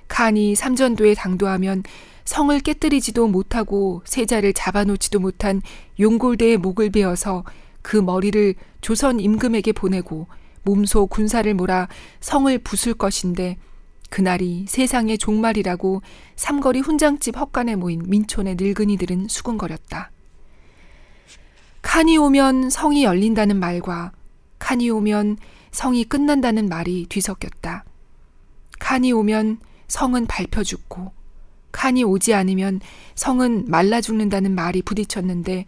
칸이 0.09 0.55
삼전도에 0.55 1.15
당도하면 1.15 1.83
성을 2.25 2.59
깨뜨리지도 2.61 3.27
못하고 3.29 4.03
세자를 4.05 4.53
잡아놓지도 4.53 5.19
못한 5.19 5.63
용골대의 5.99 6.59
목을 6.59 6.91
베어서 6.91 7.45
그 7.83 7.97
머리를 7.97 8.55
조선 8.81 9.21
임금에게 9.21 9.73
보내고 9.73 10.27
몸소 10.63 11.07
군사를 11.07 11.53
몰아 11.55 11.89
성을 12.21 12.57
부술 12.59 12.95
것인데 12.95 13.57
그날이 14.11 14.67
세상의 14.69 15.19
종말이라고 15.19 16.03
삼거리 16.37 16.81
훈장집 16.81 17.39
헛간에 17.39 17.77
모인 17.77 18.03
민촌의 18.07 18.57
늙은이들은 18.59 19.29
수군거렸다. 19.29 20.11
칸이 21.83 22.19
오면 22.19 22.71
성이 22.71 23.05
열린다는 23.05 23.59
말과 23.59 24.13
칸이 24.61 24.89
오면 24.91 25.39
성이 25.73 26.05
끝난다는 26.05 26.69
말이 26.69 27.07
뒤섞였다. 27.09 27.85
칸이 28.79 29.11
오면 29.11 29.59
성은 29.89 30.27
밟혀 30.27 30.63
죽고 30.63 31.13
칸이 31.73 32.05
오지 32.05 32.35
않으면 32.35 32.81
성은 33.17 33.65
말라 33.69 34.01
죽는다는 34.01 34.55
말이 34.55 34.83
부딪혔는데 34.83 35.65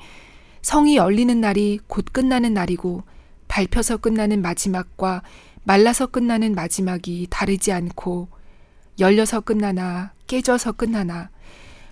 성이 0.61 0.97
열리는 0.97 1.41
날이 1.41 1.81
곧 1.89 2.05
끝나는 2.13 2.55
날이고 2.55 3.03
밟혀서 3.49 3.97
끝나는 3.97 4.43
마지막과 4.43 5.23
말라서 5.65 6.07
끝나는 6.07 6.55
마지막이 6.55 7.27
다르지 7.31 7.73
않고 7.73 8.29
열려서 8.99 9.41
끝나나 9.41 10.13
깨져서 10.27 10.73
끝나나 10.73 11.31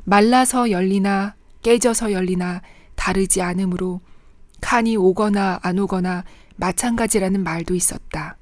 말라서 0.04 0.70
열리나 0.70 1.34
깨져서 1.62 2.12
열리나 2.12 2.62
다르지 2.94 3.42
않으므로 3.42 4.00
칸이 4.60 4.96
오거나 4.96 5.60
안 5.62 5.78
오거나 5.78 6.24
마찬가지라는 6.60 7.42
말도 7.42 7.74
있었다. 7.74 8.36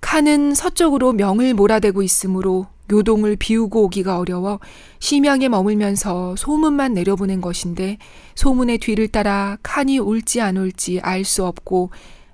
칸은 0.00 0.54
서쪽으로 0.54 1.12
명을 1.12 1.54
몰아대고 1.54 2.02
있으므로 2.02 2.66
요동을 2.90 3.36
비우고 3.36 3.84
오기가 3.84 4.18
어려워 4.18 4.58
심양에 4.98 5.48
머물면서 5.48 6.34
소문만 6.36 6.94
내려보낸 6.94 7.40
것인데 7.40 7.98
소문의 8.34 8.78
뒤를 8.78 9.08
따라 9.08 9.56
칸이 9.62 9.98
올지 10.00 10.40
안 10.40 10.56
올지 10.56 11.00
알 11.00 11.24
수 11.24 11.44
없고 11.46 11.90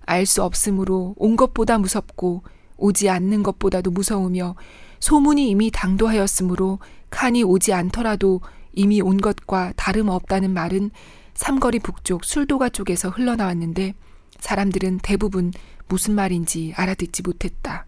알 0.06 0.24
수 0.24 0.42
없으므로 0.42 1.14
온 1.18 1.36
것보다 1.36 1.78
무섭고 1.78 2.42
오지 2.78 3.10
않는 3.10 3.42
것보다도 3.42 3.90
무서우며 3.90 4.54
소문이 5.00 5.50
이미 5.50 5.70
당도하였으므로 5.70 6.78
칸이 7.10 7.42
오지 7.42 7.72
않더라도 7.72 8.40
이미 8.72 9.00
온 9.00 9.18
것과 9.18 9.72
다름없다는 9.76 10.52
말은 10.52 10.90
삼거리 11.36 11.78
북쪽 11.78 12.24
술도가 12.24 12.70
쪽에서 12.70 13.10
흘러나왔는데 13.10 13.94
사람들은 14.40 15.00
대부분 15.02 15.52
무슨 15.88 16.14
말인지 16.14 16.72
알아듣지 16.76 17.22
못했다. 17.22 17.86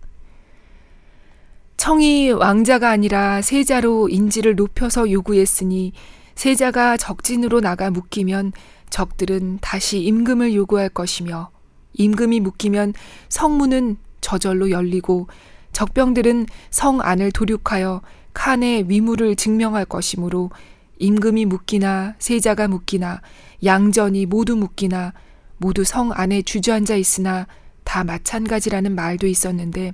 청이 1.77 2.31
왕자가 2.33 2.91
아니라 2.91 3.41
세자로 3.41 4.09
인지를 4.09 4.55
높여서 4.57 5.11
요구했으니 5.11 5.93
세자가 6.35 6.97
적진으로 6.97 7.61
나가 7.61 7.91
묶이면 7.91 8.53
적들은 8.91 9.59
다시 9.61 10.01
임금을 10.01 10.55
요구할 10.55 10.89
것이며 10.89 11.51
임금이 11.95 12.41
묶이면 12.41 12.95
성문은 13.29 13.97
저절로 14.21 14.71
열리고 14.71 15.29
적병들은 15.73 16.47
성 16.71 17.01
안을 17.01 17.33
도륙하여 17.33 18.03
칸의 18.35 18.89
위무를 18.89 19.37
증명할 19.37 19.85
것이므로 19.85 20.51
임금이 20.99 21.47
묻기나 21.47 22.15
세자가 22.19 22.69
묻기나 22.69 23.21
양전이 23.65 24.27
모두 24.27 24.57
묻기나 24.57 25.13
모두 25.57 25.85
성 25.85 26.13
안에 26.13 26.43
주저앉아 26.43 26.97
있으나 26.97 27.47
다 27.85 28.05
마찬가지라는 28.05 28.95
말도 28.95 29.27
있었는데 29.27 29.93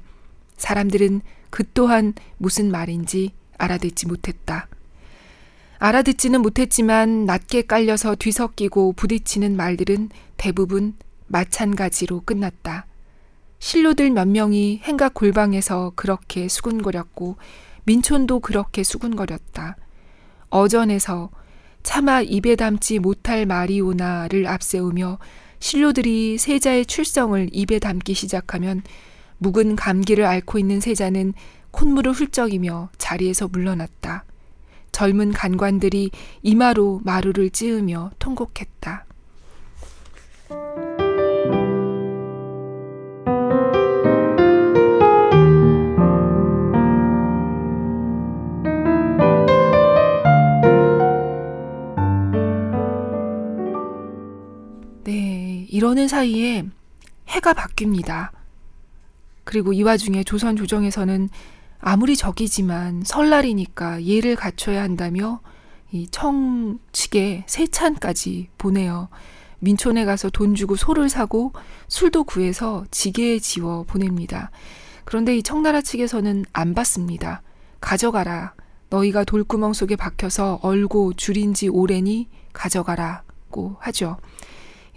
사람들은 0.56 1.20
그 1.50 1.64
또한 1.72 2.14
무슨 2.38 2.70
말인지 2.70 3.32
알아듣지 3.58 4.06
못했다. 4.06 4.68
알아듣지는 5.78 6.40
못했지만 6.42 7.24
낮게 7.24 7.62
깔려서 7.62 8.16
뒤섞이고 8.16 8.94
부딪히는 8.94 9.56
말들은 9.56 10.10
대부분 10.36 10.94
마찬가지로 11.26 12.22
끝났다. 12.24 12.86
신료들 13.58 14.10
몇 14.10 14.28
명이 14.28 14.80
행각 14.84 15.14
골방에서 15.14 15.92
그렇게 15.94 16.48
수군거렸고 16.48 17.36
민촌도 17.84 18.40
그렇게 18.40 18.82
수군거렸다. 18.82 19.76
어전에서 20.50 21.30
차마 21.82 22.20
입에 22.20 22.56
담지 22.56 22.98
못할 22.98 23.46
말이오나를 23.46 24.46
앞세우며 24.46 25.18
신료들이 25.60 26.38
세자의 26.38 26.86
출성을 26.86 27.48
입에 27.52 27.78
담기 27.78 28.14
시작하면 28.14 28.82
묵은 29.38 29.76
감기를 29.76 30.24
앓고 30.24 30.58
있는 30.58 30.80
세자는 30.80 31.34
콧물을 31.70 32.12
훌쩍이며 32.12 32.90
자리에서 32.98 33.48
물러났다. 33.48 34.24
젊은 34.92 35.32
간관들이 35.32 36.10
이마로 36.42 37.00
마루를 37.04 37.50
찌으며 37.50 38.12
통곡했다. 38.18 39.06
이러는 55.74 56.06
사이에 56.06 56.64
해가 57.26 57.52
바뀝니다. 57.52 58.30
그리고 59.42 59.72
이 59.72 59.82
와중에 59.82 60.22
조선 60.22 60.54
조정에서는 60.54 61.28
아무리 61.80 62.14
적이지만 62.14 63.02
설날이니까 63.04 64.04
예를 64.04 64.36
갖춰야 64.36 64.84
한다며 64.84 65.40
이 65.90 66.06
청 66.12 66.78
측에 66.92 67.42
세찬까지 67.48 68.50
보내요. 68.56 69.08
민촌에 69.58 70.04
가서 70.04 70.30
돈 70.30 70.54
주고 70.54 70.76
소를 70.76 71.08
사고 71.08 71.52
술도 71.88 72.22
구해서 72.22 72.84
지게에 72.92 73.40
지워 73.40 73.82
보냅니다. 73.82 74.52
그런데 75.04 75.36
이 75.36 75.42
청나라 75.42 75.80
측에서는 75.82 76.44
안 76.52 76.74
받습니다. 76.74 77.42
가져가라. 77.80 78.54
너희가 78.90 79.24
돌구멍 79.24 79.72
속에 79.72 79.96
박혀서 79.96 80.60
얼고 80.62 81.14
줄인 81.14 81.52
지 81.52 81.66
오래니 81.68 82.28
가져가라고 82.52 83.76
하죠. 83.80 84.18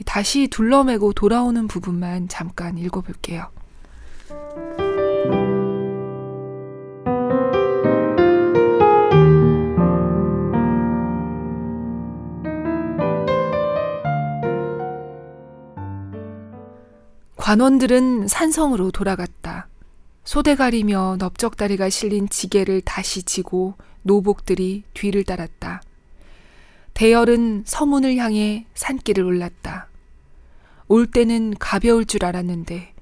다시 0.06 0.48
둘러매고 0.48 1.14
돌아오는 1.14 1.68
부분만 1.68 2.28
잠깐 2.28 2.78
읽어볼게요. 2.78 3.50
관원들은 17.38 18.28
산성으로 18.28 18.92
돌아갔다. 18.92 19.70
소대 20.26 20.56
가리며 20.56 21.16
넓적다리가 21.20 21.90
실린 21.90 22.28
지게를 22.28 22.82
다시 22.82 23.24
지고 23.24 23.76
노복들이 24.02 24.84
뒤를 24.94 25.24
따랐다. 25.24 25.82
대열은 26.94 27.64
서문을 27.66 28.18
향해 28.18 28.66
산길을 28.74 29.24
올랐다. 29.24 29.87
올 30.90 31.06
때는 31.06 31.54
가벼울 31.60 32.06
줄 32.06 32.24
알았는데 32.24 32.94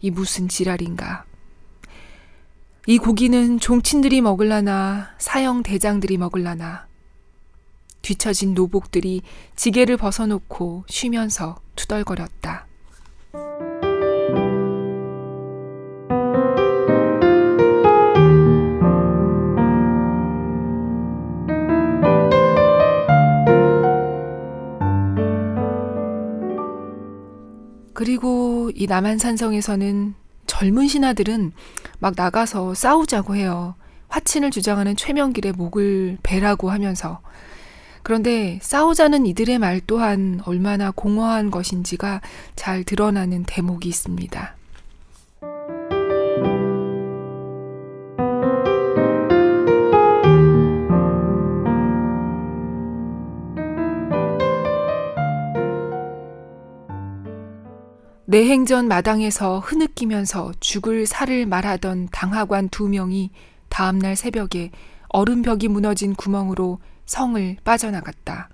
이 0.00 0.10
무슨 0.10 0.48
지랄인가. 0.48 1.24
이 2.86 2.98
고기는 2.98 3.60
종친들이 3.60 4.20
먹을라나 4.20 5.10
사형 5.18 5.62
대장들이 5.62 6.16
먹을라나 6.16 6.88
뒤처진 8.02 8.54
노복들이 8.54 9.22
지게를 9.54 9.96
벗어놓고 9.96 10.84
쉬면서 10.88 11.60
투덜거렸다. 11.76 12.66
그리고 28.00 28.70
이 28.74 28.86
남한산성에서는 28.86 30.14
젊은 30.46 30.88
신하들은 30.88 31.52
막 31.98 32.14
나가서 32.16 32.72
싸우자고 32.72 33.36
해요. 33.36 33.74
화친을 34.08 34.50
주장하는 34.50 34.96
최명길의 34.96 35.52
목을 35.52 36.16
베라고 36.22 36.70
하면서. 36.70 37.20
그런데 38.02 38.58
싸우자는 38.62 39.26
이들의 39.26 39.58
말 39.58 39.82
또한 39.86 40.40
얼마나 40.46 40.90
공허한 40.90 41.50
것인지가 41.50 42.22
잘 42.56 42.84
드러나는 42.84 43.44
대목이 43.44 43.90
있습니다. 43.90 44.56
내행전 58.30 58.86
마당에서 58.86 59.58
흐느끼면서 59.58 60.52
죽을 60.60 61.04
살을 61.04 61.46
말하던 61.46 62.10
당하관 62.12 62.68
두 62.68 62.86
명이 62.88 63.30
다음날 63.68 64.14
새벽에 64.14 64.70
얼음벽이 65.08 65.66
무너진 65.66 66.14
구멍으로 66.14 66.78
성을 67.06 67.56
빠져나갔다. 67.64 68.48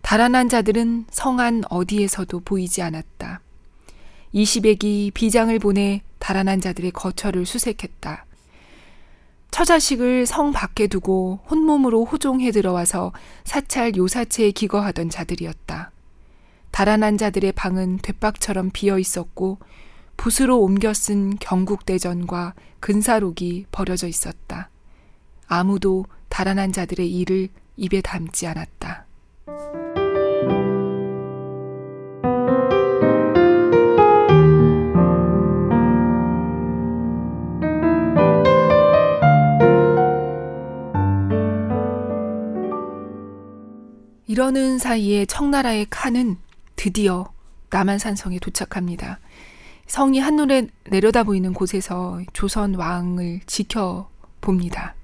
달아난 0.00 0.48
자들은 0.48 1.04
성 1.10 1.40
안 1.40 1.62
어디에서도 1.68 2.40
보이지 2.40 2.80
않았다. 2.80 3.40
이시백이 4.32 5.10
비장을 5.12 5.58
보내 5.58 6.00
달아난 6.18 6.62
자들의 6.62 6.92
거처를 6.92 7.44
수색했다. 7.44 8.24
처자식을 9.50 10.24
성 10.24 10.52
밖에 10.52 10.86
두고 10.86 11.40
혼몸으로 11.50 12.06
호종해 12.06 12.50
들어와서 12.50 13.12
사찰 13.44 13.94
요사체에 13.94 14.52
기거하던 14.52 15.10
자들이었다. 15.10 15.90
달아난 16.76 17.16
자들의 17.16 17.52
방은 17.52 18.00
돛박처럼 18.02 18.68
비어 18.70 18.98
있었고 18.98 19.56
붓으로 20.18 20.60
옮겨 20.60 20.92
쓴 20.92 21.38
경국대전과 21.38 22.52
근사록이 22.80 23.64
버려져 23.72 24.06
있었다. 24.06 24.68
아무도 25.46 26.04
달아난 26.28 26.72
자들의 26.72 27.10
일을 27.10 27.48
입에 27.78 28.02
담지 28.02 28.46
않았다. 28.46 29.06
이러는 44.26 44.76
사이에 44.76 45.24
청나라의 45.24 45.86
칸은 45.88 46.36
드디어 46.86 47.32
남한산성에 47.70 48.38
도착합니다. 48.38 49.18
성이 49.88 50.20
한눈에 50.20 50.68
내려다 50.84 51.24
보이는 51.24 51.52
곳에서 51.52 52.20
조선 52.32 52.76
왕을 52.76 53.40
지켜봅니다. 53.44 54.94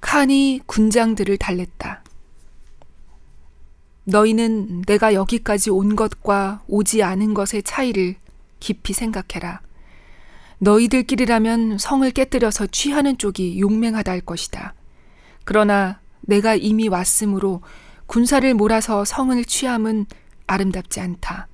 칸이 0.00 0.62
군장들을 0.66 1.36
달랬다. 1.36 2.02
너희는 4.06 4.82
내가 4.82 5.14
여기까지 5.14 5.70
온 5.70 5.96
것과 5.96 6.62
오지 6.68 7.02
않은 7.02 7.34
것의 7.34 7.62
차이를 7.64 8.14
깊이 8.60 8.92
생각해라. 8.92 9.60
너희들끼리라면 10.58 11.78
성을 11.78 12.08
깨뜨려서 12.10 12.68
취하는 12.68 13.18
쪽이 13.18 13.60
용맹하다 13.60 14.10
할 14.10 14.20
것이다. 14.20 14.74
그러나 15.44 16.00
내가 16.22 16.54
이미 16.54 16.88
왔으므로 16.88 17.62
군사를 18.06 18.54
몰아서 18.54 19.04
성을 19.04 19.44
취함은 19.44 20.06
아름답지 20.46 21.00
않다. 21.00 21.48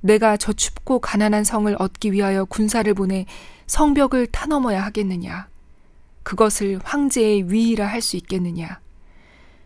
내가 0.00 0.36
저 0.36 0.52
춥고 0.52 1.00
가난한 1.00 1.44
성을 1.44 1.74
얻기 1.78 2.12
위하여 2.12 2.44
군사를 2.46 2.92
보내 2.94 3.26
성벽을 3.66 4.28
타넘어야 4.28 4.82
하겠느냐. 4.84 5.48
그것을 6.22 6.80
황제의 6.82 7.52
위이라 7.52 7.86
할 7.86 8.00
수 8.00 8.16
있겠느냐. 8.16 8.80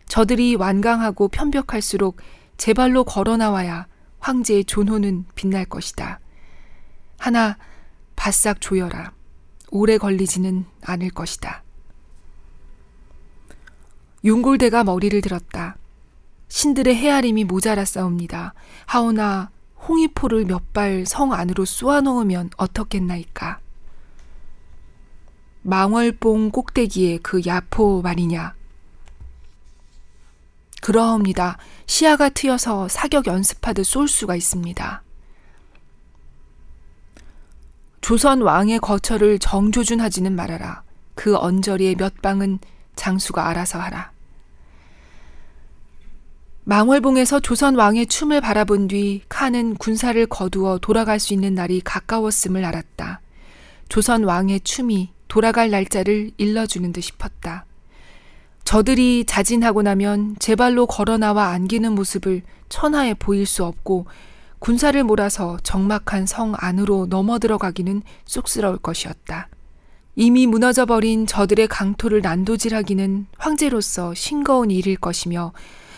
저들이 0.07 0.55
완강하고 0.55 1.27
편벽할수록 1.29 2.17
제 2.57 2.73
발로 2.73 3.03
걸어 3.03 3.37
나와야 3.37 3.87
황제의 4.19 4.65
존호는 4.65 5.25
빛날 5.35 5.65
것이다. 5.65 6.19
하나 7.17 7.57
바싹 8.15 8.61
조여라. 8.61 9.13
오래 9.71 9.97
걸리지는 9.97 10.65
않을 10.83 11.09
것이다. 11.11 11.63
윤골대가 14.23 14.83
머리를 14.83 15.19
들었다. 15.21 15.77
신들의 16.49 16.95
헤아림이 16.95 17.45
모자라 17.45 17.85
싸웁니다. 17.85 18.53
하오나 18.85 19.49
홍위포를 19.87 20.45
몇 20.45 20.73
발 20.73 21.05
성 21.07 21.33
안으로 21.33 21.65
쏘아 21.65 22.01
넣으면 22.01 22.49
어떻겠나이까. 22.57 23.59
망월봉 25.63 26.51
꼭대기에 26.51 27.19
그 27.19 27.41
야포 27.45 28.01
말이냐. 28.01 28.53
그러옵니다. 30.81 31.57
시야가 31.85 32.29
트여서 32.29 32.89
사격 32.89 33.27
연습하듯 33.27 33.85
쏠 33.85 34.07
수가 34.07 34.35
있습니다. 34.35 35.03
조선 38.01 38.41
왕의 38.41 38.79
거처를 38.79 39.39
정조준 39.39 40.01
하지는 40.01 40.35
말아라. 40.35 40.83
그 41.15 41.37
언저리의 41.37 41.95
몇 41.95 42.21
방은 42.21 42.59
장수가 42.95 43.47
알아서 43.47 43.79
하라. 43.79 44.11
망월봉에서 46.63 47.39
조선 47.39 47.75
왕의 47.75 48.07
춤을 48.07 48.41
바라본 48.41 48.87
뒤 48.87 49.21
칸은 49.29 49.75
군사를 49.75 50.25
거두어 50.27 50.79
돌아갈 50.79 51.19
수 51.19 51.33
있는 51.33 51.55
날이 51.55 51.81
가까웠음을 51.81 52.65
알았다. 52.65 53.21
조선 53.89 54.23
왕의 54.23 54.61
춤이 54.61 55.11
돌아갈 55.27 55.69
날짜를 55.69 56.31
일러주는 56.37 56.91
듯 56.93 57.01
싶었다. 57.01 57.65
저들이 58.63 59.25
자진하고 59.25 59.81
나면 59.81 60.35
제 60.39 60.55
발로 60.55 60.85
걸어 60.85 61.17
나와 61.17 61.47
안기는 61.49 61.91
모습을 61.93 62.41
천하에 62.69 63.13
보일 63.13 63.45
수 63.45 63.65
없고 63.65 64.05
군사를 64.59 65.03
몰아서 65.03 65.57
적막한 65.63 66.25
성 66.25 66.53
안으로 66.55 67.07
넘어 67.09 67.39
들어가기는 67.39 68.03
쑥스러울 68.25 68.77
것이었다. 68.77 69.49
이미 70.15 70.45
무너져 70.45 70.85
버린 70.85 71.25
저들의 71.25 71.67
강토를 71.67 72.21
난도질하기는 72.21 73.27
황제로서 73.37 74.13
싱거운 74.13 74.69
일일 74.69 74.97
것이며 74.97 75.53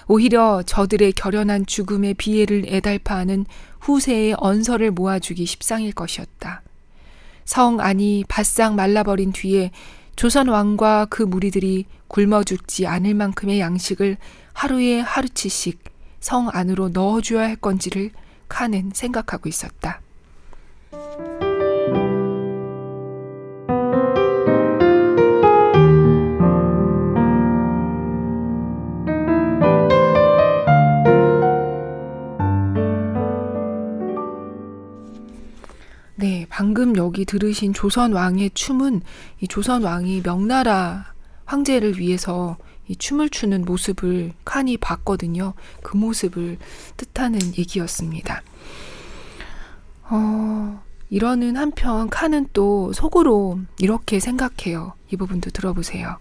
오히려 0.08 0.64
저들의 0.66 1.14
결연한 1.14 1.66
죽음의 1.66 2.16
비애를 2.16 2.66
애달파하는 2.68 3.46
후세의 3.80 4.36
언설을 4.38 4.92
모아주기 4.92 5.46
십상일 5.46 5.94
것이었다. 5.94 6.62
성 7.46 7.80
안이 7.80 8.26
바싹 8.28 8.76
말라버린 8.76 9.34
뒤에 9.34 9.72
조선 10.16 10.48
왕과 10.48 11.08
그 11.10 11.24
무리들이 11.24 11.86
굶어 12.14 12.44
죽지 12.44 12.86
않을 12.86 13.16
만큼의 13.16 13.60
양식을 13.60 14.18
하루에 14.54 15.00
하루치씩 15.00 15.84
성 16.20 16.48
안으로 16.54 16.90
넣어줘야 16.90 17.42
할 17.42 17.56
건지를 17.56 18.12
칸은 18.50 18.92
생각하고 18.94 19.50
있었다. 19.50 20.00
네, 36.16 36.46
방금 36.48 36.96
여기 36.96 37.26
들으신 37.26 37.74
조선 37.74 38.14
왕의 38.14 38.52
춤은 38.54 39.02
이 39.42 39.48
조선 39.48 39.82
왕이 39.82 40.22
명나라 40.22 41.13
황제를 41.54 42.00
위해서 42.00 42.58
이 42.88 42.96
춤을 42.96 43.30
추는 43.30 43.64
모습을 43.64 44.34
칸이 44.44 44.78
봤거든요. 44.78 45.54
그 45.84 45.96
모습을 45.96 46.58
뜻하는 46.98 47.40
얘기였습니다. 47.58 48.42
어, 50.10 50.84
이러는 51.12 51.56
한편 51.56 52.10
칸은 52.10 52.48
또 52.54 52.92
속으로 52.92 53.60
이렇게 53.78 54.20
생각해요. 54.20 54.94
이 55.12 55.16
부분도 55.16 55.52
들어보세요. 55.52 56.18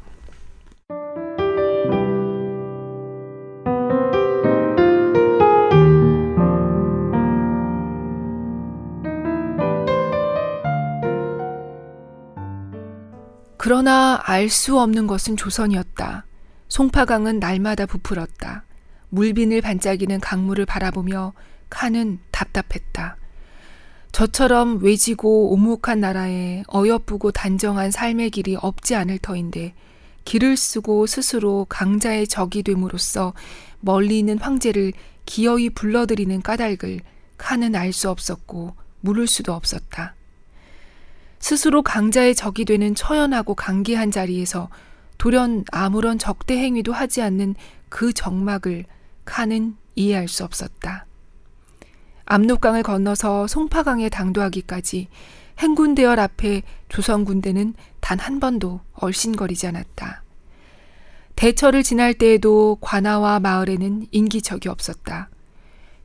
그러나 13.65 14.21
알 14.25 14.51
수 14.51 14.81
없는 14.81 15.07
것은 15.07 15.37
조선이었다. 15.37 16.27
송파강은 16.67 17.39
날마다 17.39 17.87
부풀었다. 17.87 18.65
물빈을 19.11 19.61
반짝이는 19.61 20.19
강물을 20.19 20.67
바라보며 20.67 21.33
칸은 21.71 22.19
답답했다. 22.33 23.19
저처럼 24.11 24.83
외지고 24.83 25.53
오목한 25.53 26.01
나라에 26.01 26.65
어여쁘고 26.75 27.31
단정한 27.31 27.93
삶의 27.93 28.31
길이 28.31 28.57
없지 28.57 28.97
않을 28.97 29.19
터인데 29.19 29.75
길을 30.25 30.57
쓰고 30.57 31.07
스스로 31.07 31.65
강자의 31.69 32.27
적이 32.27 32.65
됨으로써 32.65 33.33
멀리 33.79 34.19
있는 34.19 34.41
황제를 34.41 34.93
기어이 35.25 35.71
불러들이는 35.71 36.43
까닭을 36.43 36.99
칸은 37.39 37.77
알 37.77 37.93
수 37.93 38.11
없었고 38.11 38.75
물을 39.03 39.29
수도 39.29 39.53
없었다. 39.53 40.17
스스로 41.43 41.83
강자의 41.83 42.37
적이 42.37 42.65
되는 42.65 42.95
처연하고 42.95 43.57
강기한 43.57 44.13
자리에서 44.13 44.71
돌연 45.19 45.65
아무런 45.73 46.17
적대 46.17 46.57
행위도 46.57 46.93
하지 46.93 47.21
않는 47.21 47.57
그 47.89 48.13
정막을 48.13 48.85
칸은 49.25 49.77
이해할 49.97 50.29
수 50.29 50.45
없었다. 50.45 51.05
압록강을 52.25 52.85
건너서 52.85 53.49
송파강에 53.49 54.09
당도하기까지 54.09 55.09
행군 55.59 55.97
대열 55.97 56.21
앞에 56.21 56.63
조선 56.89 57.25
군대는 57.25 57.75
단 58.01 58.21
한 58.21 58.39
번도 58.39 58.81
얼씬거리지 58.93 59.67
않았다. 59.67 60.23
대처를 61.35 61.83
지날 61.83 62.15
때에도 62.15 62.79
관아와 62.81 63.41
마을에는 63.41 64.07
인기척이 64.13 64.69
없었다. 64.69 65.29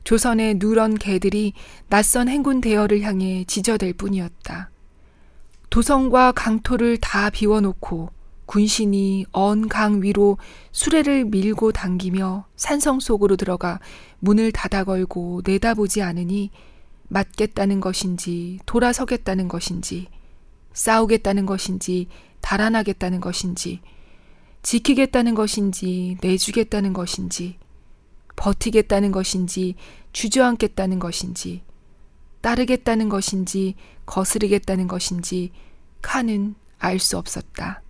조선의 0.02 0.56
누런 0.58 0.96
개들이 0.96 1.52
낯선 1.88 2.28
행군 2.28 2.60
대열을 2.60 3.02
향해 3.02 3.44
지저댈 3.46 3.92
뿐이었다. 3.92 4.70
도성과 5.78 6.32
강토를 6.32 6.96
다 6.96 7.30
비워놓고 7.30 8.10
군신이 8.46 9.26
언 9.30 9.68
강 9.68 10.02
위로 10.02 10.36
수레를 10.72 11.26
밀고 11.26 11.70
당기며 11.70 12.46
산성 12.56 12.98
속으로 12.98 13.36
들어가 13.36 13.78
문을 14.18 14.50
닫아 14.50 14.82
걸고 14.82 15.42
내다보지 15.44 16.02
않으니 16.02 16.50
맞겠다는 17.06 17.78
것인지 17.78 18.58
돌아서겠다는 18.66 19.46
것인지 19.46 20.08
싸우겠다는 20.72 21.46
것인지 21.46 22.08
달아나겠다는 22.40 23.20
것인지 23.20 23.80
지키겠다는 24.62 25.36
것인지 25.36 26.16
내주겠다는 26.20 26.92
것인지 26.92 27.56
버티겠다는 28.34 29.12
것인지 29.12 29.76
주저앉겠다는 30.10 30.98
것인지 30.98 31.62
따르겠다는 32.40 33.08
것인지 33.08 33.76
거스르겠다는 34.06 34.88
것인지 34.88 35.52
칸은 36.02 36.54
알 36.78 36.98
수 36.98 37.18
없었다. 37.18 37.82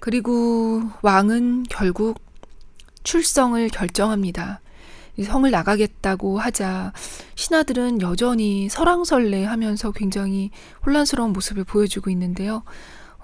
그리고 0.00 0.82
왕은 1.02 1.64
결국 1.70 2.18
출성을 3.04 3.68
결정합니다. 3.68 4.60
성을 5.24 5.50
나가겠다고 5.50 6.38
하자 6.38 6.92
신하들은 7.34 8.02
여전히 8.02 8.68
설왕설래 8.68 9.44
하면서 9.44 9.92
굉장히 9.92 10.50
혼란스러운 10.86 11.32
모습을 11.32 11.64
보여주고 11.64 12.10
있는데요. 12.10 12.62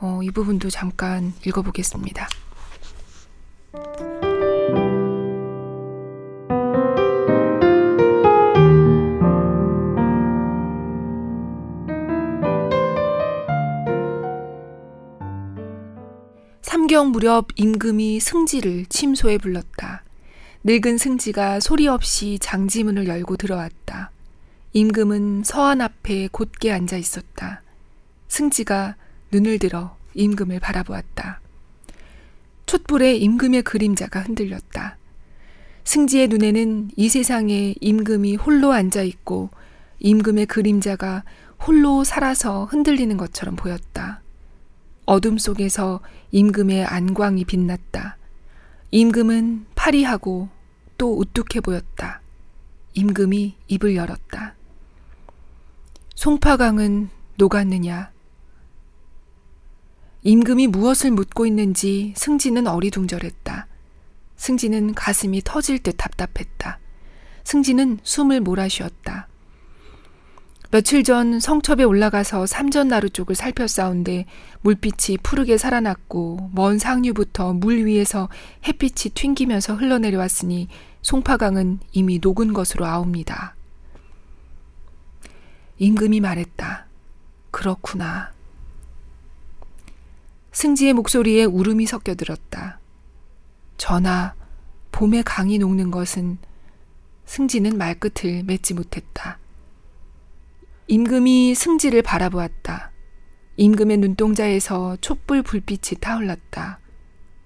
어, 0.00 0.20
이 0.22 0.30
부분도 0.30 0.70
잠깐 0.70 1.32
읽어보겠습니다. 1.46 2.28
삼경 16.62 17.08
무렵 17.10 17.48
임금이 17.56 18.20
승지를 18.20 18.86
침소에 18.86 19.38
불렀다. 19.38 19.95
늙은 20.68 20.98
승지가 20.98 21.60
소리 21.60 21.86
없이 21.86 22.40
장지문을 22.40 23.06
열고 23.06 23.36
들어왔다. 23.36 24.10
임금은 24.72 25.44
서안 25.44 25.80
앞에 25.80 26.28
곧게 26.32 26.72
앉아 26.72 26.96
있었다. 26.96 27.62
승지가 28.26 28.96
눈을 29.30 29.60
들어 29.60 29.96
임금을 30.14 30.58
바라보았다. 30.58 31.40
촛불에 32.66 33.14
임금의 33.14 33.62
그림자가 33.62 34.22
흔들렸다. 34.22 34.96
승지의 35.84 36.26
눈에는 36.26 36.90
이 36.96 37.08
세상에 37.10 37.76
임금이 37.80 38.34
홀로 38.34 38.72
앉아 38.72 39.02
있고 39.02 39.50
임금의 40.00 40.46
그림자가 40.46 41.22
홀로 41.64 42.02
살아서 42.02 42.64
흔들리는 42.64 43.16
것처럼 43.16 43.54
보였다. 43.54 44.20
어둠 45.04 45.38
속에서 45.38 46.00
임금의 46.32 46.86
안광이 46.86 47.44
빛났다. 47.44 48.16
임금은 48.90 49.66
파리하고 49.76 50.55
또 50.98 51.18
우뚝해 51.18 51.60
보였다. 51.62 52.20
임금이 52.94 53.56
입을 53.68 53.96
열었다. 53.96 54.54
송파강은 56.14 57.10
녹았느냐? 57.36 58.10
임금이 60.22 60.66
무엇을 60.68 61.10
묻고 61.12 61.46
있는지 61.46 62.14
승지는 62.16 62.66
어리둥절했다. 62.66 63.66
승지는 64.36 64.94
가슴이 64.94 65.42
터질 65.44 65.78
듯 65.78 65.92
답답했다. 65.92 66.80
승지는 67.44 68.00
숨을 68.02 68.40
몰아쉬었다. 68.40 69.28
며칠 70.76 71.04
전 71.04 71.40
성첩에 71.40 71.84
올라가서 71.84 72.44
삼전나루 72.44 73.08
쪽을 73.08 73.34
살펴싸운데 73.34 74.26
물빛이 74.60 75.16
푸르게 75.22 75.56
살아났고 75.56 76.50
먼 76.52 76.78
상류부터 76.78 77.54
물 77.54 77.86
위에서 77.86 78.28
햇빛이 78.68 79.14
튕기면서 79.14 79.74
흘러내려왔으니 79.74 80.68
송파강은 81.00 81.78
이미 81.92 82.18
녹은 82.18 82.52
것으로 82.52 82.84
아옵니다. 82.84 83.56
임금이 85.78 86.20
말했다. 86.20 86.84
그렇구나. 87.50 88.32
승지의 90.52 90.92
목소리에 90.92 91.44
울음이 91.44 91.86
섞여 91.86 92.14
들었다. 92.14 92.80
전하, 93.78 94.34
봄에 94.92 95.22
강이 95.22 95.56
녹는 95.56 95.90
것은 95.90 96.36
승지는 97.24 97.78
말끝을 97.78 98.42
맺지 98.44 98.74
못했다. 98.74 99.38
임금이 100.88 101.56
승지를 101.56 102.02
바라보았다. 102.02 102.92
임금의 103.56 103.96
눈동자에서 103.96 104.96
촛불 105.00 105.42
불빛이 105.42 105.98
타올랐다. 106.00 106.78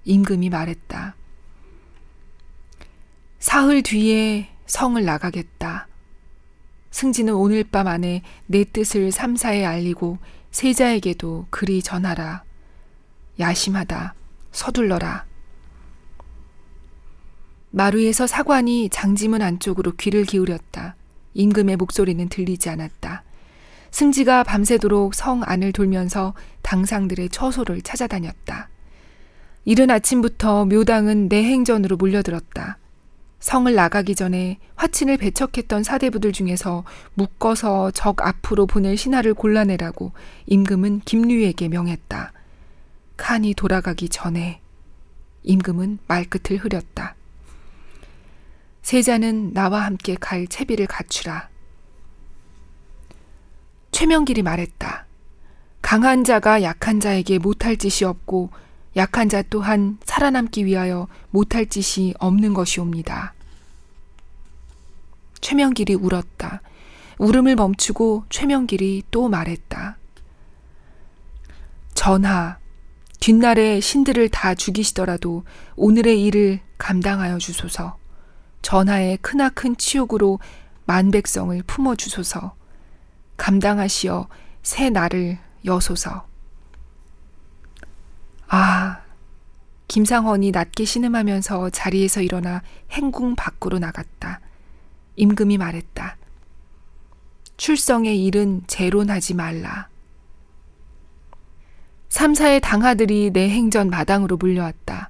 임금이 0.04 0.50
말했다. 0.50 1.14
사흘 3.38 3.82
뒤에 3.82 4.50
성을 4.66 5.02
나가겠다. 5.02 5.88
승지는 6.90 7.32
오늘 7.32 7.64
밤 7.64 7.86
안에 7.86 8.22
내 8.44 8.64
뜻을 8.64 9.10
삼사에 9.10 9.64
알리고 9.64 10.18
세자에게도 10.50 11.46
그리 11.48 11.82
전하라. 11.82 12.44
야심하다. 13.38 14.14
서둘러라. 14.52 15.24
마루에서 17.70 18.26
사관이 18.26 18.90
장지문 18.90 19.40
안쪽으로 19.40 19.92
귀를 19.92 20.24
기울였다. 20.24 20.96
임금의 21.32 21.76
목소리는 21.76 22.28
들리지 22.28 22.68
않았다. 22.68 23.24
승지가 23.90 24.44
밤새도록 24.44 25.14
성 25.14 25.42
안을 25.44 25.72
돌면서 25.72 26.34
당상들의 26.62 27.28
처소를 27.30 27.82
찾아다녔다. 27.82 28.68
이른 29.64 29.90
아침부터 29.90 30.64
묘당은 30.66 31.28
내행전으로 31.28 31.96
몰려들었다. 31.96 32.78
성을 33.40 33.74
나가기 33.74 34.14
전에 34.14 34.58
화친을 34.76 35.16
배척했던 35.16 35.82
사대부들 35.82 36.32
중에서 36.32 36.84
묶어서 37.14 37.90
적 37.90 38.20
앞으로 38.20 38.66
보낼 38.66 38.96
신하를 38.96 39.34
골라내라고 39.34 40.12
임금은 40.46 41.00
김류에게 41.04 41.68
명했다. 41.68 42.32
칸이 43.16 43.54
돌아가기 43.54 44.08
전에 44.08 44.60
임금은 45.42 45.98
말끝을 46.06 46.58
흐렸다. 46.58 47.16
세자는 48.82 49.52
나와 49.52 49.84
함께 49.84 50.16
갈 50.18 50.46
채비를 50.46 50.86
갖추라. 50.86 51.49
최명길이 53.90 54.42
말했다. 54.42 55.06
강한 55.82 56.24
자가 56.24 56.62
약한 56.62 57.00
자에게 57.00 57.38
못할 57.38 57.76
짓이 57.76 58.06
없고 58.06 58.50
약한 58.96 59.28
자 59.28 59.42
또한 59.42 59.98
살아남기 60.04 60.66
위하여 60.66 61.08
못할 61.30 61.66
짓이 61.66 62.14
없는 62.18 62.54
것이옵니다. 62.54 63.34
최명길이 65.40 65.94
울었다. 65.94 66.60
울음을 67.18 67.56
멈추고 67.56 68.24
최명길이 68.30 69.04
또 69.10 69.28
말했다. 69.28 69.96
전하, 71.94 72.58
뒷날에 73.20 73.80
신들을 73.80 74.30
다 74.30 74.54
죽이시더라도 74.54 75.44
오늘의 75.76 76.24
일을 76.24 76.60
감당하여 76.78 77.38
주소서. 77.38 77.98
전하의 78.62 79.18
크나큰 79.18 79.76
치욕으로 79.76 80.38
만백성을 80.86 81.62
품어 81.66 81.96
주소서. 81.96 82.54
감당하시어 83.40 84.28
새 84.62 84.90
날을 84.90 85.38
여소서. 85.64 86.26
아, 88.48 89.00
김상헌이 89.88 90.50
낮게 90.50 90.84
신음하면서 90.84 91.70
자리에서 91.70 92.20
일어나 92.20 92.62
행궁 92.92 93.36
밖으로 93.36 93.78
나갔다. 93.78 94.40
임금이 95.16 95.56
말했다. 95.56 96.16
출성의 97.56 98.22
일은 98.26 98.62
재론하지 98.66 99.34
말라. 99.34 99.88
삼사의 102.10 102.60
당하들이 102.60 103.30
내 103.32 103.48
행전 103.48 103.88
마당으로 103.88 104.36
물려왔다. 104.36 105.08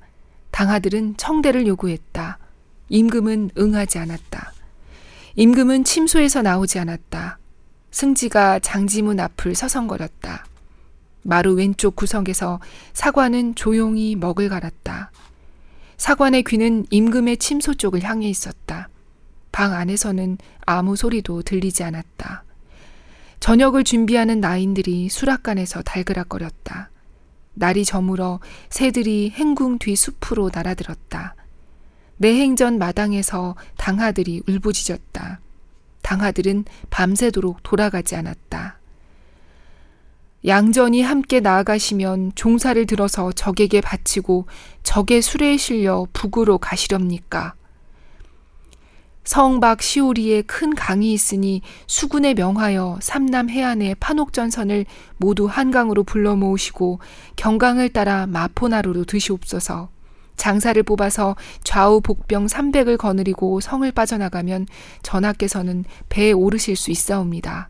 당하들은 0.52 1.16
청대를 1.16 1.66
요구했다. 1.66 2.38
임금은 2.90 3.50
응하지 3.58 3.98
않았다. 3.98 4.52
임금은 5.34 5.82
침소에서 5.82 6.42
나오지 6.42 6.78
않았다. 6.78 7.39
승지가 7.90 8.60
장지문 8.60 9.20
앞을 9.20 9.54
서성거렸다. 9.54 10.44
마루 11.22 11.54
왼쪽 11.54 11.96
구석에서 11.96 12.60
사관은 12.92 13.54
조용히 13.54 14.16
먹을 14.16 14.48
갈았다. 14.48 15.10
사관의 15.96 16.44
귀는 16.44 16.86
임금의 16.90 17.36
침소 17.36 17.74
쪽을 17.74 18.02
향해 18.02 18.28
있었다. 18.28 18.88
방 19.52 19.74
안에서는 19.74 20.38
아무 20.64 20.96
소리도 20.96 21.42
들리지 21.42 21.82
않았다. 21.82 22.44
저녁을 23.40 23.84
준비하는 23.84 24.40
나인들이 24.40 25.08
수락관에서 25.08 25.82
달그락거렸다. 25.82 26.90
날이 27.54 27.84
저물어 27.84 28.40
새들이 28.70 29.30
행궁 29.30 29.78
뒤 29.78 29.96
숲으로 29.96 30.50
날아들었다. 30.52 31.34
내행전 32.16 32.78
마당에서 32.78 33.56
당하들이 33.76 34.42
울부짖었다. 34.46 35.40
당하들은 36.02 36.64
밤새도록 36.90 37.62
돌아가지 37.62 38.16
않았다. 38.16 38.78
양전이 40.46 41.02
함께 41.02 41.40
나아가시면 41.40 42.32
종사를 42.34 42.84
들어서 42.86 43.30
적에게 43.32 43.80
바치고 43.80 44.46
적의 44.82 45.20
수레에 45.20 45.58
실려 45.58 46.06
북으로 46.12 46.58
가시렵니까? 46.58 47.54
성박 49.22 49.82
시오리에 49.82 50.42
큰 50.42 50.74
강이 50.74 51.12
있으니 51.12 51.60
수군에 51.86 52.32
명하여 52.34 52.98
삼남 53.02 53.50
해안의 53.50 53.96
판옥전선을 54.00 54.86
모두 55.18 55.46
한강으로 55.46 56.04
불러 56.04 56.36
모으시고 56.36 57.00
경강을 57.36 57.90
따라 57.90 58.26
마포나루로 58.26 59.04
드시옵소서. 59.04 59.90
장사를 60.40 60.82
뽑아서 60.82 61.36
좌우 61.64 62.00
복병 62.00 62.46
300을 62.46 62.96
거느리고 62.96 63.60
성을 63.60 63.90
빠져나가면 63.92 64.66
전하께서는 65.02 65.84
배에 66.08 66.32
오르실 66.32 66.76
수 66.76 66.90
있사옵니다. 66.90 67.68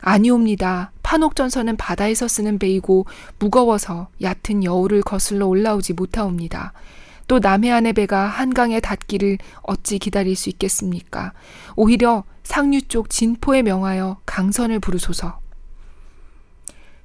아니옵니다. 0.00 0.92
판옥전선은 1.02 1.76
바다에서 1.76 2.26
쓰는 2.26 2.58
배이고 2.58 3.04
무거워서 3.38 4.08
얕은 4.22 4.64
여우를 4.64 5.02
거슬러 5.02 5.46
올라오지 5.46 5.92
못하옵니다. 5.92 6.72
또 7.28 7.38
남해안의 7.38 7.92
배가 7.92 8.26
한강에 8.26 8.80
닿기를 8.80 9.36
어찌 9.62 9.98
기다릴 9.98 10.36
수 10.36 10.48
있겠습니까? 10.48 11.34
오히려 11.74 12.24
상류 12.44 12.82
쪽 12.82 13.10
진포에 13.10 13.62
명하여 13.62 14.20
강선을 14.24 14.80
부르소서. 14.80 15.40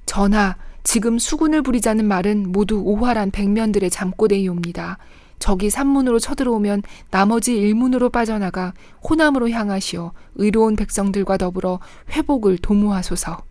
전하, 0.06 0.56
지금 0.84 1.18
수군을 1.18 1.62
부리자는 1.62 2.04
말은 2.06 2.52
모두 2.52 2.80
오활한 2.80 3.30
백면들의 3.30 3.88
잠꼬대이옵니다. 3.90 4.98
적이 5.38 5.70
산문으로 5.70 6.18
쳐들어오면 6.18 6.82
나머지 7.10 7.56
일문으로 7.56 8.10
빠져나가 8.10 8.74
호남으로 9.08 9.50
향하시어 9.50 10.12
의로운 10.36 10.76
백성들과 10.76 11.36
더불어 11.36 11.80
회복을 12.10 12.58
도모하소서. 12.58 13.42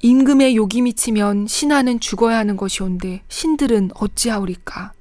임금의 0.00 0.56
욕이 0.56 0.82
미치면 0.82 1.46
신하는 1.46 2.00
죽어야 2.00 2.38
하는 2.38 2.56
것이온데 2.56 3.22
신들은 3.28 3.90
어찌하오리까? 3.94 4.92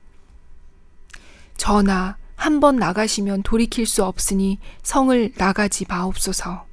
전하, 1.57 2.17
한 2.35 2.59
번 2.59 2.75
나가시면 2.75 3.43
돌이킬 3.43 3.85
수 3.85 4.03
없으니 4.03 4.59
성을 4.81 5.31
나가지 5.37 5.85
마옵소서. 5.87 6.65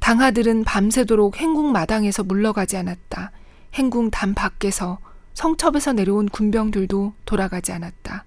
당하들은 0.00 0.64
밤새도록 0.64 1.36
행궁 1.36 1.72
마당에서 1.72 2.24
물러가지 2.24 2.76
않았다. 2.76 3.30
행궁 3.74 4.10
담 4.10 4.34
밖에서 4.34 4.98
성첩에서 5.34 5.92
내려온 5.92 6.28
군병들도 6.28 7.14
돌아가지 7.24 7.72
않았다. 7.72 8.24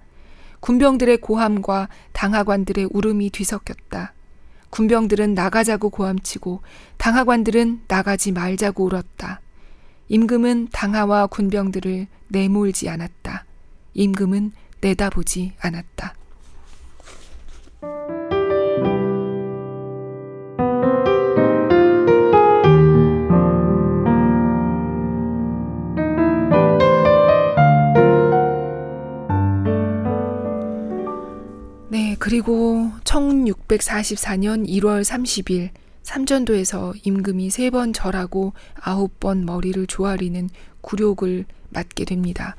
군병들의 0.61 1.17
고함과 1.17 1.89
당하관들의 2.13 2.89
울음이 2.91 3.29
뒤섞였다. 3.31 4.13
군병들은 4.69 5.33
나가자고 5.33 5.89
고함치고 5.89 6.61
당하관들은 6.97 7.83
나가지 7.87 8.31
말자고 8.31 8.85
울었다. 8.85 9.41
임금은 10.07 10.69
당하와 10.71 11.27
군병들을 11.27 12.07
내몰지 12.29 12.89
않았다. 12.89 13.45
임금은 13.93 14.51
내다보지 14.81 15.53
않았다. 15.59 16.15
그리고 32.23 32.89
1644년 33.03 34.65
1월 34.65 35.03
30일 35.03 35.71
삼전도에서 36.03 36.93
임금이 37.03 37.49
세 37.49 37.69
번 37.69 37.91
절하고 37.91 38.53
아홉 38.79 39.19
번 39.19 39.45
머리를 39.45 39.85
조아리는 39.87 40.49
굴욕을 40.79 41.43
맞게 41.71 42.05
됩니다. 42.05 42.55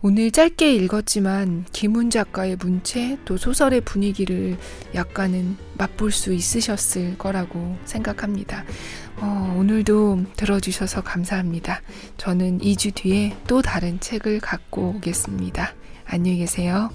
오늘 0.00 0.30
짧게 0.30 0.74
읽었지만 0.76 1.66
김훈 1.72 2.08
작가의 2.08 2.56
문체 2.56 3.18
또 3.26 3.36
소설의 3.36 3.82
분위기를 3.82 4.56
약간은 4.94 5.58
맛볼 5.76 6.10
수 6.10 6.32
있으셨을 6.32 7.18
거라고 7.18 7.76
생각합니다. 7.84 8.64
어, 9.18 9.54
오늘도 9.58 10.24
들어주셔서 10.38 11.02
감사합니다. 11.02 11.82
저는 12.16 12.60
2주 12.60 12.94
뒤에 12.94 13.36
또 13.46 13.60
다른 13.60 14.00
책을 14.00 14.40
갖고 14.40 14.94
오겠습니다. 14.96 15.74
안녕히 16.06 16.38
계세요. 16.38 16.88